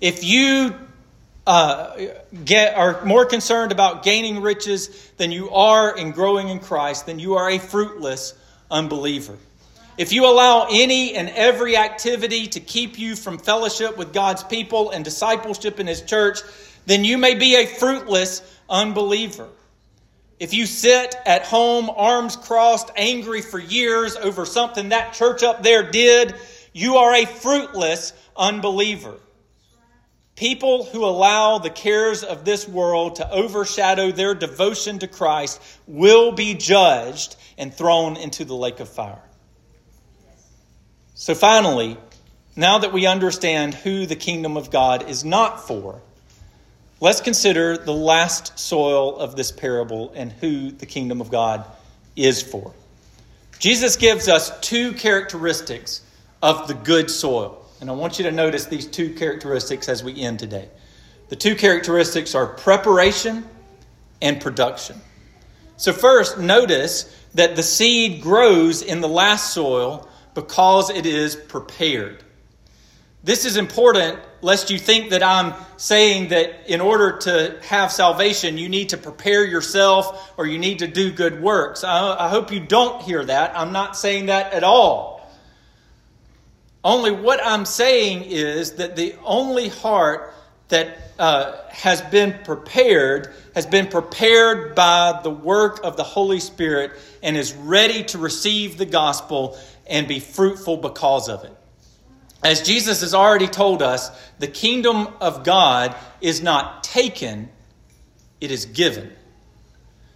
If 0.00 0.22
you 0.22 0.74
uh, 1.46 1.96
get 2.44 2.76
are 2.76 3.04
more 3.04 3.24
concerned 3.24 3.72
about 3.72 4.02
gaining 4.02 4.42
riches 4.42 5.10
than 5.16 5.32
you 5.32 5.50
are 5.50 5.96
in 5.96 6.10
growing 6.10 6.50
in 6.50 6.58
Christ, 6.58 7.06
then 7.06 7.18
you 7.18 7.36
are 7.36 7.48
a 7.48 7.58
fruitless 7.58 8.34
unbeliever. 8.70 9.38
If 9.98 10.12
you 10.12 10.26
allow 10.26 10.68
any 10.70 11.16
and 11.16 11.28
every 11.28 11.76
activity 11.76 12.46
to 12.48 12.60
keep 12.60 13.00
you 13.00 13.16
from 13.16 13.36
fellowship 13.36 13.96
with 13.96 14.12
God's 14.12 14.44
people 14.44 14.90
and 14.90 15.04
discipleship 15.04 15.80
in 15.80 15.88
His 15.88 16.02
church, 16.02 16.38
then 16.86 17.04
you 17.04 17.18
may 17.18 17.34
be 17.34 17.56
a 17.56 17.66
fruitless 17.66 18.40
unbeliever. 18.70 19.48
If 20.38 20.54
you 20.54 20.66
sit 20.66 21.16
at 21.26 21.44
home, 21.44 21.90
arms 21.90 22.36
crossed, 22.36 22.92
angry 22.96 23.42
for 23.42 23.58
years 23.58 24.14
over 24.14 24.46
something 24.46 24.90
that 24.90 25.14
church 25.14 25.42
up 25.42 25.64
there 25.64 25.90
did, 25.90 26.36
you 26.72 26.98
are 26.98 27.12
a 27.16 27.26
fruitless 27.26 28.12
unbeliever. 28.36 29.16
People 30.36 30.84
who 30.84 31.04
allow 31.04 31.58
the 31.58 31.70
cares 31.70 32.22
of 32.22 32.44
this 32.44 32.68
world 32.68 33.16
to 33.16 33.28
overshadow 33.28 34.12
their 34.12 34.34
devotion 34.34 35.00
to 35.00 35.08
Christ 35.08 35.60
will 35.88 36.30
be 36.30 36.54
judged 36.54 37.34
and 37.58 37.74
thrown 37.74 38.16
into 38.16 38.44
the 38.44 38.54
lake 38.54 38.78
of 38.78 38.88
fire. 38.88 39.27
So 41.20 41.34
finally, 41.34 41.96
now 42.54 42.78
that 42.78 42.92
we 42.92 43.04
understand 43.04 43.74
who 43.74 44.06
the 44.06 44.14
kingdom 44.14 44.56
of 44.56 44.70
God 44.70 45.10
is 45.10 45.24
not 45.24 45.66
for, 45.66 46.00
let's 47.00 47.20
consider 47.20 47.76
the 47.76 47.92
last 47.92 48.56
soil 48.56 49.16
of 49.16 49.34
this 49.34 49.50
parable 49.50 50.12
and 50.14 50.30
who 50.30 50.70
the 50.70 50.86
kingdom 50.86 51.20
of 51.20 51.28
God 51.28 51.64
is 52.14 52.40
for. 52.40 52.72
Jesus 53.58 53.96
gives 53.96 54.28
us 54.28 54.56
two 54.60 54.92
characteristics 54.92 56.02
of 56.40 56.68
the 56.68 56.74
good 56.74 57.10
soil. 57.10 57.66
And 57.80 57.90
I 57.90 57.94
want 57.94 58.20
you 58.20 58.24
to 58.26 58.30
notice 58.30 58.66
these 58.66 58.86
two 58.86 59.12
characteristics 59.14 59.88
as 59.88 60.04
we 60.04 60.22
end 60.22 60.38
today. 60.38 60.68
The 61.30 61.36
two 61.36 61.56
characteristics 61.56 62.36
are 62.36 62.46
preparation 62.46 63.44
and 64.22 64.40
production. 64.40 65.00
So, 65.78 65.92
first, 65.92 66.38
notice 66.38 67.12
that 67.34 67.56
the 67.56 67.62
seed 67.64 68.22
grows 68.22 68.82
in 68.82 69.00
the 69.00 69.08
last 69.08 69.52
soil 69.52 70.07
because 70.38 70.88
it 70.88 71.04
is 71.04 71.34
prepared. 71.34 72.22
This 73.24 73.44
is 73.44 73.56
important 73.56 74.20
lest 74.40 74.70
you 74.70 74.78
think 74.78 75.10
that 75.10 75.20
I'm 75.20 75.52
saying 75.78 76.28
that 76.28 76.70
in 76.72 76.80
order 76.80 77.18
to 77.18 77.58
have 77.64 77.90
salvation, 77.90 78.56
you 78.56 78.68
need 78.68 78.90
to 78.90 78.98
prepare 78.98 79.44
yourself 79.44 80.32
or 80.36 80.46
you 80.46 80.60
need 80.60 80.78
to 80.78 80.86
do 80.86 81.10
good 81.10 81.42
works. 81.42 81.82
I, 81.82 82.26
I 82.26 82.28
hope 82.28 82.52
you 82.52 82.60
don't 82.60 83.02
hear 83.02 83.24
that. 83.24 83.58
I'm 83.58 83.72
not 83.72 83.96
saying 83.96 84.26
that 84.26 84.52
at 84.52 84.62
all. 84.62 85.28
Only 86.84 87.10
what 87.10 87.44
I'm 87.44 87.64
saying 87.64 88.26
is 88.26 88.74
that 88.74 88.94
the 88.94 89.16
only 89.24 89.66
heart 89.66 90.32
that 90.68 90.98
uh, 91.18 91.56
has 91.70 92.00
been 92.02 92.38
prepared 92.44 93.34
has 93.54 93.66
been 93.66 93.88
prepared 93.88 94.76
by 94.76 95.18
the 95.24 95.30
work 95.30 95.80
of 95.82 95.96
the 95.96 96.04
Holy 96.04 96.38
Spirit 96.38 96.92
and 97.24 97.36
is 97.36 97.52
ready 97.52 98.04
to 98.04 98.18
receive 98.18 98.78
the 98.78 98.86
gospel 98.86 99.58
and 99.88 100.06
be 100.06 100.20
fruitful 100.20 100.76
because 100.76 101.28
of 101.28 101.44
it. 101.44 101.56
As 102.42 102.62
Jesus 102.62 103.00
has 103.00 103.14
already 103.14 103.48
told 103.48 103.82
us, 103.82 104.10
the 104.38 104.46
kingdom 104.46 105.08
of 105.20 105.42
God 105.44 105.96
is 106.20 106.40
not 106.40 106.84
taken, 106.84 107.48
it 108.40 108.50
is 108.50 108.66
given. 108.66 109.12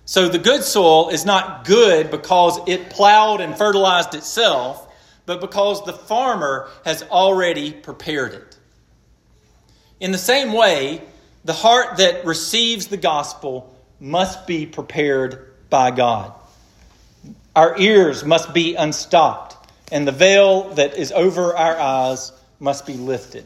So 0.04 0.28
the 0.28 0.38
good 0.38 0.62
soil 0.62 1.08
is 1.08 1.24
not 1.24 1.64
good 1.64 2.10
because 2.10 2.60
it 2.68 2.90
plowed 2.90 3.40
and 3.40 3.56
fertilized 3.56 4.14
itself, 4.14 4.88
but 5.26 5.40
because 5.40 5.84
the 5.84 5.92
farmer 5.92 6.68
has 6.84 7.02
already 7.04 7.72
prepared 7.72 8.34
it. 8.34 8.56
In 10.00 10.12
the 10.12 10.18
same 10.18 10.52
way, 10.52 11.02
the 11.44 11.52
heart 11.52 11.96
that 11.96 12.24
receives 12.24 12.86
the 12.86 12.96
gospel 12.96 13.74
must 13.98 14.46
be 14.46 14.66
prepared 14.66 15.54
by 15.70 15.90
God. 15.90 16.32
Our 17.54 17.78
ears 17.78 18.24
must 18.24 18.52
be 18.52 18.74
unstopped 18.74 19.61
and 19.92 20.08
the 20.08 20.12
veil 20.12 20.70
that 20.74 20.96
is 20.96 21.12
over 21.12 21.56
our 21.56 21.78
eyes 21.78 22.32
must 22.58 22.86
be 22.86 22.94
lifted. 22.94 23.44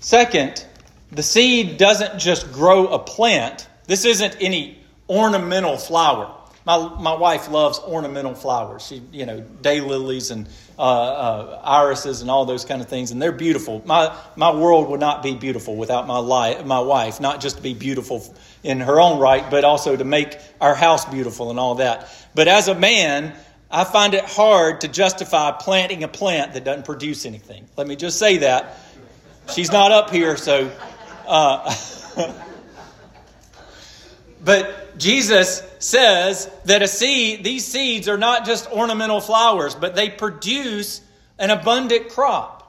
Second, 0.00 0.66
the 1.12 1.22
seed 1.22 1.78
doesn't 1.78 2.18
just 2.18 2.52
grow 2.52 2.88
a 2.88 2.98
plant. 2.98 3.68
This 3.86 4.04
isn't 4.04 4.36
any 4.40 4.78
ornamental 5.08 5.78
flower. 5.78 6.32
My, 6.64 6.78
my 6.98 7.14
wife 7.14 7.48
loves 7.48 7.78
ornamental 7.78 8.34
flowers. 8.34 8.84
She, 8.84 9.00
you 9.12 9.24
know, 9.24 9.40
daylilies 9.62 10.32
and 10.32 10.48
uh, 10.76 10.82
uh, 10.82 11.60
irises 11.62 12.22
and 12.22 12.30
all 12.30 12.44
those 12.44 12.64
kind 12.64 12.82
of 12.82 12.88
things, 12.88 13.12
and 13.12 13.22
they're 13.22 13.30
beautiful. 13.30 13.82
My 13.86 14.14
my 14.34 14.52
world 14.52 14.90
would 14.90 14.98
not 14.98 15.22
be 15.22 15.34
beautiful 15.36 15.76
without 15.76 16.08
my 16.08 16.18
life, 16.18 16.66
my 16.66 16.80
wife. 16.80 17.20
Not 17.20 17.40
just 17.40 17.58
to 17.58 17.62
be 17.62 17.72
beautiful 17.72 18.34
in 18.64 18.80
her 18.80 19.00
own 19.00 19.20
right, 19.20 19.48
but 19.48 19.62
also 19.62 19.96
to 19.96 20.04
make 20.04 20.36
our 20.60 20.74
house 20.74 21.04
beautiful 21.04 21.50
and 21.50 21.58
all 21.60 21.76
that. 21.76 22.10
But 22.34 22.48
as 22.48 22.66
a 22.66 22.74
man, 22.74 23.34
I 23.70 23.84
find 23.84 24.14
it 24.14 24.24
hard 24.24 24.82
to 24.82 24.88
justify 24.88 25.50
planting 25.52 26.04
a 26.04 26.08
plant 26.08 26.54
that 26.54 26.64
doesn't 26.64 26.84
produce 26.84 27.26
anything. 27.26 27.66
Let 27.76 27.86
me 27.86 27.96
just 27.96 28.18
say 28.18 28.38
that. 28.38 28.78
She's 29.52 29.72
not 29.72 29.92
up 29.92 30.10
here, 30.10 30.36
so. 30.36 30.70
Uh, 31.26 31.74
but 34.44 34.98
Jesus 34.98 35.62
says 35.78 36.50
that 36.64 36.82
a 36.82 36.88
seed, 36.88 37.44
these 37.44 37.66
seeds 37.66 38.08
are 38.08 38.18
not 38.18 38.46
just 38.46 38.70
ornamental 38.70 39.20
flowers, 39.20 39.74
but 39.74 39.94
they 39.94 40.10
produce 40.10 41.00
an 41.38 41.50
abundant 41.50 42.10
crop. 42.10 42.62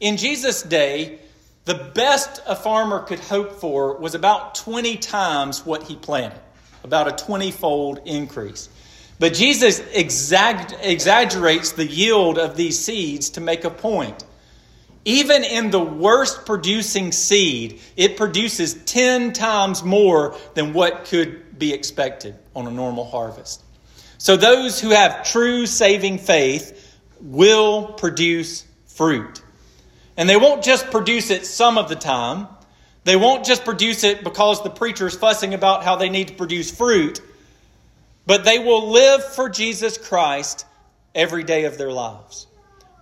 In 0.00 0.16
Jesus' 0.16 0.62
day, 0.62 1.18
the 1.64 1.74
best 1.74 2.42
a 2.46 2.56
farmer 2.56 3.00
could 3.00 3.20
hope 3.20 3.60
for 3.60 3.96
was 3.98 4.14
about 4.14 4.56
20 4.56 4.96
times 4.96 5.64
what 5.64 5.84
he 5.84 5.94
planted, 5.94 6.40
about 6.82 7.06
a 7.06 7.24
20 7.24 7.52
fold 7.52 8.00
increase. 8.04 8.68
But 9.18 9.34
Jesus 9.34 9.80
exaggerates 9.92 11.72
the 11.72 11.86
yield 11.86 12.38
of 12.38 12.56
these 12.56 12.78
seeds 12.78 13.30
to 13.30 13.40
make 13.40 13.64
a 13.64 13.70
point. 13.70 14.24
Even 15.04 15.42
in 15.44 15.70
the 15.70 15.80
worst 15.80 16.46
producing 16.46 17.12
seed, 17.12 17.80
it 17.96 18.16
produces 18.16 18.74
10 18.84 19.32
times 19.32 19.82
more 19.82 20.36
than 20.54 20.72
what 20.72 21.06
could 21.06 21.58
be 21.58 21.72
expected 21.72 22.36
on 22.54 22.66
a 22.66 22.70
normal 22.70 23.04
harvest. 23.04 23.62
So 24.18 24.36
those 24.36 24.80
who 24.80 24.90
have 24.90 25.24
true 25.24 25.66
saving 25.66 26.18
faith 26.18 26.96
will 27.20 27.94
produce 27.94 28.64
fruit. 28.86 29.42
And 30.16 30.28
they 30.28 30.36
won't 30.36 30.62
just 30.62 30.90
produce 30.90 31.30
it 31.30 31.46
some 31.46 31.78
of 31.78 31.88
the 31.88 31.96
time. 31.96 32.46
They 33.04 33.16
won't 33.16 33.44
just 33.44 33.64
produce 33.64 34.04
it 34.04 34.22
because 34.22 34.62
the 34.62 34.70
preacher 34.70 35.08
is 35.08 35.16
fussing 35.16 35.54
about 35.54 35.82
how 35.82 35.96
they 35.96 36.08
need 36.08 36.28
to 36.28 36.34
produce 36.34 36.70
fruit 36.70 37.20
but 38.26 38.44
they 38.44 38.58
will 38.58 38.90
live 38.90 39.24
for 39.24 39.48
Jesus 39.48 39.98
Christ 39.98 40.64
every 41.14 41.44
day 41.44 41.64
of 41.64 41.78
their 41.78 41.92
lives. 41.92 42.46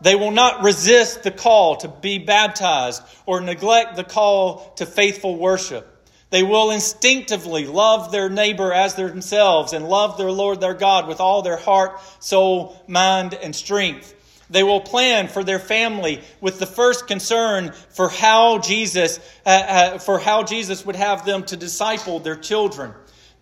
They 0.02 0.14
will 0.14 0.30
not 0.30 0.62
resist 0.62 1.22
the 1.22 1.30
call 1.30 1.76
to 1.76 1.88
be 1.88 2.18
baptized 2.18 3.02
or 3.26 3.40
neglect 3.40 3.96
the 3.96 4.04
call 4.04 4.72
to 4.76 4.86
faithful 4.86 5.36
worship. 5.36 5.86
They 6.30 6.42
will 6.42 6.70
instinctively 6.70 7.66
love 7.66 8.12
their 8.12 8.30
neighbor 8.30 8.72
as 8.72 8.94
themselves 8.94 9.72
and 9.72 9.88
love 9.88 10.16
their 10.16 10.30
Lord 10.30 10.60
their 10.60 10.74
God 10.74 11.08
with 11.08 11.20
all 11.20 11.42
their 11.42 11.56
heart, 11.56 12.00
soul, 12.20 12.80
mind, 12.86 13.34
and 13.34 13.54
strength. 13.54 14.14
They 14.48 14.62
will 14.62 14.80
plan 14.80 15.28
for 15.28 15.44
their 15.44 15.58
family 15.58 16.22
with 16.40 16.58
the 16.58 16.66
first 16.66 17.06
concern 17.06 17.72
for 17.90 18.08
how 18.08 18.58
Jesus, 18.58 19.18
uh, 19.44 19.48
uh, 19.48 19.98
for 19.98 20.18
how 20.18 20.44
Jesus 20.44 20.86
would 20.86 20.96
have 20.96 21.24
them 21.24 21.44
to 21.44 21.56
disciple 21.56 22.20
their 22.20 22.36
children. 22.36 22.92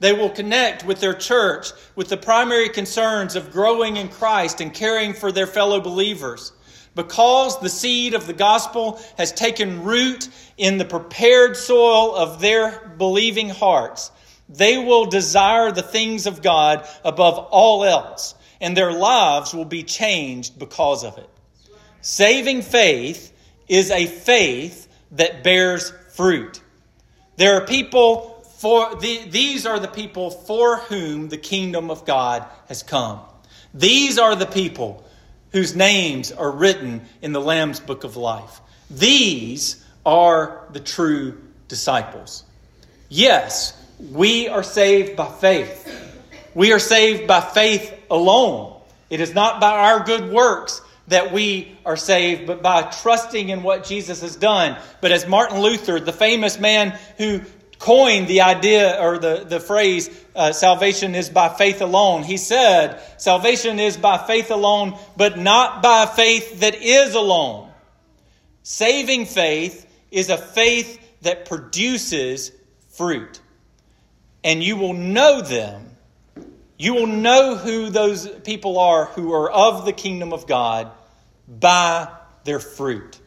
They 0.01 0.13
will 0.13 0.31
connect 0.31 0.85
with 0.85 1.01
their 1.01 1.15
church 1.15 1.73
with 1.97 2.09
the 2.09 2.17
primary 2.17 2.69
concerns 2.69 3.35
of 3.35 3.51
growing 3.51 3.97
in 3.97 4.09
Christ 4.09 4.61
and 4.61 4.73
caring 4.73 5.13
for 5.13 5.33
their 5.33 5.47
fellow 5.47 5.81
believers. 5.81 6.53
Because 6.95 7.61
the 7.61 7.69
seed 7.69 8.15
of 8.15 8.27
the 8.27 8.33
gospel 8.33 9.01
has 9.17 9.33
taken 9.33 9.85
root 9.85 10.29
in 10.57 10.79
the 10.79 10.85
prepared 10.85 11.57
soil 11.57 12.15
of 12.15 12.41
their 12.41 12.93
believing 12.97 13.49
hearts, 13.49 14.11
they 14.49 14.79
will 14.79 15.05
desire 15.05 15.71
the 15.71 15.83
things 15.83 16.27
of 16.27 16.43
God 16.43 16.89
above 17.05 17.39
all 17.51 17.85
else, 17.85 18.35
and 18.61 18.77
their 18.77 18.93
lives 18.93 19.53
will 19.53 19.65
be 19.65 19.83
changed 19.83 20.59
because 20.59 21.05
of 21.05 21.19
it. 21.19 21.29
Saving 22.01 22.63
faith 22.63 23.33
is 23.69 23.91
a 23.91 24.07
faith 24.07 24.89
that 25.13 25.43
bears 25.45 25.93
fruit. 26.15 26.61
There 27.37 27.55
are 27.57 27.67
people 27.67 28.38
for 28.59 28.97
the, 28.97 29.23
these 29.29 29.67
are 29.67 29.79
the 29.79 29.87
people 29.87 30.31
for 30.33 30.79
whom 30.79 31.29
the 31.29 31.37
kingdom 31.37 31.93
of 31.93 32.05
God 32.05 32.45
has 32.67 32.83
come. 32.83 33.21
These 33.73 34.19
are 34.19 34.35
the 34.35 34.47
people 34.47 35.05
whose 35.53 35.77
names 35.77 36.33
are 36.33 36.51
written 36.51 37.03
in 37.23 37.33
the 37.33 37.41
Lamb's 37.41 37.79
book 37.79 38.03
of 38.03 38.17
life. 38.17 38.61
These 38.91 39.85
are 40.05 40.65
the 40.73 40.81
true 40.81 41.41
disciples. 41.69 42.43
Yes, 43.09 43.81
we 44.11 44.49
are 44.49 44.65
saved 44.65 45.15
by 45.15 45.31
faith. 45.31 45.87
We 46.53 46.73
are 46.73 46.81
saved 46.81 47.29
by 47.29 47.41
faith 47.41 47.95
alone. 48.11 48.75
It 49.09 49.21
is 49.21 49.35
not 49.35 49.61
by 49.61 49.71
our 49.71 50.03
good 50.03 50.33
works 50.33 50.83
that 51.07 51.33
we 51.33 51.79
are 51.87 51.97
saved, 51.97 52.49
but 52.49 52.61
by 52.61 52.83
trusting 52.83 53.51
in 53.51 53.63
what 53.63 53.85
Jesus 53.85 54.21
has 54.23 54.35
done. 54.35 54.77
But 55.01 55.13
as 55.13 55.29
Martin 55.29 55.61
Luther, 55.61 56.01
the 56.01 56.13
famous 56.13 56.59
man 56.59 56.99
who 57.19 57.43
coined 57.79 58.29
the 58.29 58.43
idea 58.43 59.01
or 59.01 59.19
the, 59.19 59.45
the 59.49 59.61
phrase, 59.61 60.11
uh, 60.35 60.53
salvation 60.53 61.15
is 61.15 61.31
by 61.31 61.49
faith 61.49 61.81
alone. 61.81 62.23
He 62.23 62.37
said, 62.37 63.01
salvation 63.19 63.79
is 63.79 63.97
by 63.97 64.19
faith 64.19 64.51
alone, 64.51 64.99
but 65.17 65.39
not 65.39 65.83
by 65.83 66.07
faith 66.07 66.61
that 66.61 66.75
is 66.75 67.15
alone. 67.15 67.71
Saving 68.63 69.27
faith 69.27 69.87
is 70.11 70.29
a 70.29 70.37
faith 70.37 71.01
that 71.23 71.47
produces 71.47 72.53
fruit. 72.91 73.41
And 74.45 74.63
you 74.63 74.77
will 74.77 74.95
know 74.95 75.41
them. 75.41 75.85
You 76.77 76.95
will 76.95 77.07
know 77.07 77.57
who 77.57 77.91
those 77.91 78.29
people 78.29 78.79
are 78.79 79.07
who 79.07 79.33
are 79.33 79.51
of 79.51 79.85
the 79.85 79.93
kingdom 79.93 80.33
of 80.33 80.47
God 80.47 80.93
by 81.49 82.09
their 82.45 82.61
fruit. 82.61 83.19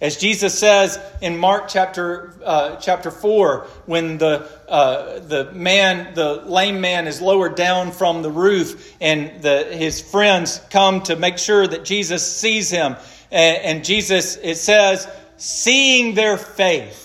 As 0.00 0.16
Jesus 0.16 0.56
says 0.56 0.96
in 1.20 1.36
Mark 1.36 1.66
chapter, 1.66 2.32
uh, 2.44 2.76
chapter 2.76 3.10
4, 3.10 3.66
when 3.86 4.18
the, 4.18 4.48
uh, 4.68 5.18
the 5.18 5.50
man, 5.52 6.14
the 6.14 6.34
lame 6.46 6.80
man, 6.80 7.08
is 7.08 7.20
lowered 7.20 7.56
down 7.56 7.90
from 7.90 8.22
the 8.22 8.30
roof 8.30 8.94
and 9.00 9.42
the, 9.42 9.64
his 9.64 10.00
friends 10.00 10.60
come 10.70 11.02
to 11.02 11.16
make 11.16 11.36
sure 11.36 11.66
that 11.66 11.84
Jesus 11.84 12.24
sees 12.24 12.70
him. 12.70 12.94
And, 13.32 13.56
and 13.64 13.84
Jesus, 13.84 14.36
it 14.36 14.56
says, 14.56 15.08
seeing 15.36 16.14
their 16.14 16.36
faith, 16.36 17.04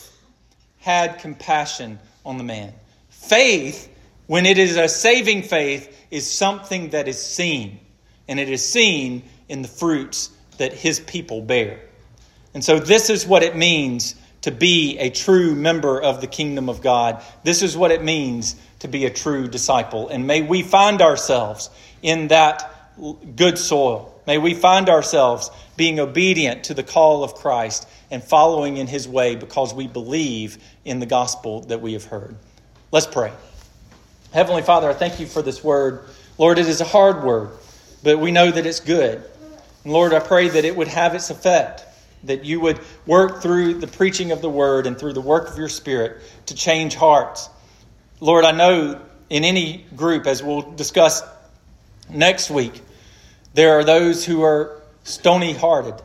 had 0.78 1.18
compassion 1.20 1.98
on 2.24 2.38
the 2.38 2.44
man. 2.44 2.74
Faith, 3.10 3.90
when 4.28 4.46
it 4.46 4.60
is 4.60 4.78
a 4.78 4.88
saving 4.88 5.42
faith, 5.42 6.06
is 6.12 6.30
something 6.30 6.90
that 6.90 7.08
is 7.08 7.20
seen. 7.20 7.80
And 8.28 8.40
it 8.40 8.50
is 8.50 8.68
seen 8.68 9.24
in 9.50 9.64
the 9.64 9.68
fruits 9.68 10.30
that 10.58 10.74
his 10.74 11.00
people 11.00 11.42
bear. 11.42 11.80
And 12.54 12.64
so, 12.64 12.80
this 12.80 13.10
is 13.10 13.26
what 13.26 13.44
it 13.44 13.56
means 13.56 14.16
to 14.44 14.52
be 14.52 14.98
a 15.00 15.10
true 15.10 15.56
member 15.56 16.02
of 16.02 16.22
the 16.22 16.28
kingdom 16.28 16.70
of 16.70 16.82
God. 16.82 17.24
This 17.44 17.62
is 17.64 17.78
what 17.78 17.92
it 17.92 18.04
means 18.04 18.56
to 18.80 18.88
be 18.90 19.06
a 19.06 19.10
true 19.10 19.48
disciple. 19.48 20.10
And 20.10 20.28
may 20.28 20.42
we 20.42 20.62
find 20.62 21.02
ourselves 21.02 21.70
in 22.02 22.28
that 22.28 22.70
good 23.36 23.58
soil. 23.58 24.14
May 24.28 24.38
we 24.38 24.54
find 24.54 24.90
ourselves 24.90 25.50
being 25.78 26.00
obedient 26.00 26.66
to 26.66 26.74
the 26.74 26.84
call 26.84 27.24
of 27.24 27.36
Christ 27.36 27.88
and 28.12 28.22
following 28.22 28.78
in 28.78 28.88
his 28.88 29.08
way 29.08 29.36
because 29.36 29.74
we 29.74 29.88
believe 29.88 30.58
in 30.84 31.00
the 31.00 31.06
gospel 31.06 31.62
that 31.62 31.82
we 31.82 31.94
have 31.94 32.06
heard. 32.06 32.36
Let's 32.92 33.08
pray. 33.08 33.32
Heavenly 34.34 34.62
Father, 34.62 34.90
I 34.90 34.94
thank 34.94 35.20
you 35.20 35.26
for 35.26 35.42
this 35.42 35.64
word. 35.64 36.02
Lord, 36.38 36.60
it 36.60 36.68
is 36.68 36.82
a 36.82 36.86
hard 36.86 37.24
word, 37.24 37.52
but 38.04 38.20
we 38.20 38.32
know 38.32 38.52
that 38.52 38.66
it's 38.66 38.82
good. 38.82 39.24
And 39.86 39.94
Lord, 39.94 40.14
I 40.14 40.20
pray 40.20 40.50
that 40.50 40.66
it 40.66 40.76
would 40.76 40.90
have 40.90 41.16
its 41.16 41.30
effect 41.30 41.86
that 42.24 42.46
you 42.46 42.60
would 42.60 42.80
work 43.06 43.42
through 43.42 43.76
the 43.76 43.88
preaching 43.88 44.32
of 44.32 44.42
the 44.42 44.50
word 44.50 44.88
and 44.88 44.98
through 44.98 45.14
the 45.14 45.22
work 45.22 45.50
of 45.50 45.58
your 45.58 45.70
spirit 45.70 46.22
to 46.48 46.56
change 46.56 46.96
hearts. 46.96 47.50
Lord, 48.20 48.46
I 48.46 48.52
know 48.52 49.02
in 49.30 49.44
any 49.44 49.86
group, 49.96 50.28
as 50.28 50.42
we'll 50.42 50.62
discuss 50.62 51.22
next 52.10 52.50
week, 52.50 52.82
there 53.54 53.78
are 53.80 53.84
those 53.84 54.26
who 54.26 54.44
are 54.44 54.82
stony 55.04 55.54
hearted. 55.54 55.96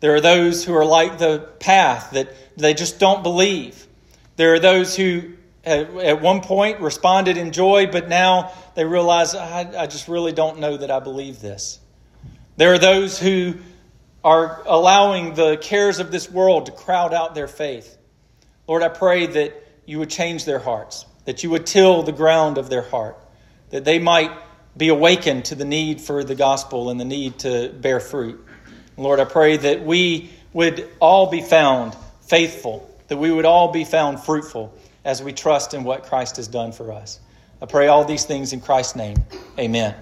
There 0.00 0.14
are 0.14 0.20
those 0.20 0.64
who 0.64 0.74
are 0.74 0.84
like 0.84 1.18
the 1.18 1.48
path 1.60 2.12
that 2.12 2.34
they 2.56 2.74
just 2.74 2.98
don't 2.98 3.22
believe. 3.22 3.86
There 4.36 4.54
are 4.54 4.58
those 4.58 4.96
who 4.96 5.34
at 5.64 6.22
one 6.22 6.40
point 6.40 6.80
responded 6.80 7.36
in 7.36 7.52
joy, 7.52 7.86
but 7.86 8.08
now 8.08 8.52
they 8.74 8.84
realize, 8.84 9.34
I, 9.34 9.82
I 9.82 9.86
just 9.86 10.08
really 10.08 10.32
don't 10.32 10.58
know 10.58 10.76
that 10.76 10.90
I 10.90 11.00
believe 11.00 11.40
this. 11.40 11.78
There 12.56 12.72
are 12.72 12.78
those 12.78 13.18
who 13.18 13.54
are 14.22 14.62
allowing 14.66 15.34
the 15.34 15.56
cares 15.56 15.98
of 15.98 16.10
this 16.10 16.30
world 16.30 16.66
to 16.66 16.72
crowd 16.72 17.14
out 17.14 17.34
their 17.34 17.48
faith. 17.48 17.96
Lord, 18.66 18.82
I 18.82 18.88
pray 18.88 19.26
that 19.26 19.54
you 19.86 19.98
would 19.98 20.10
change 20.10 20.44
their 20.44 20.58
hearts, 20.58 21.06
that 21.24 21.42
you 21.42 21.50
would 21.50 21.66
till 21.66 22.02
the 22.02 22.12
ground 22.12 22.58
of 22.58 22.68
their 22.68 22.82
heart, 22.82 23.16
that 23.70 23.84
they 23.84 23.98
might 23.98 24.30
be 24.76 24.88
awakened 24.88 25.46
to 25.46 25.54
the 25.54 25.64
need 25.64 26.00
for 26.00 26.22
the 26.22 26.34
gospel 26.34 26.90
and 26.90 27.00
the 27.00 27.04
need 27.04 27.38
to 27.40 27.70
bear 27.70 28.00
fruit. 28.00 28.44
Lord, 28.96 29.20
I 29.20 29.24
pray 29.24 29.56
that 29.56 29.82
we 29.84 30.30
would 30.52 30.88
all 31.00 31.30
be 31.30 31.40
found 31.40 31.96
faithful, 32.22 32.88
that 33.08 33.16
we 33.16 33.30
would 33.32 33.44
all 33.44 33.72
be 33.72 33.84
found 33.84 34.20
fruitful 34.20 34.72
as 35.04 35.22
we 35.22 35.32
trust 35.32 35.74
in 35.74 35.82
what 35.82 36.04
Christ 36.04 36.36
has 36.36 36.46
done 36.46 36.72
for 36.72 36.92
us. 36.92 37.18
I 37.62 37.66
pray 37.66 37.88
all 37.88 38.04
these 38.04 38.24
things 38.24 38.52
in 38.52 38.60
Christ's 38.60 38.96
name. 38.96 39.16
Amen. 39.58 39.94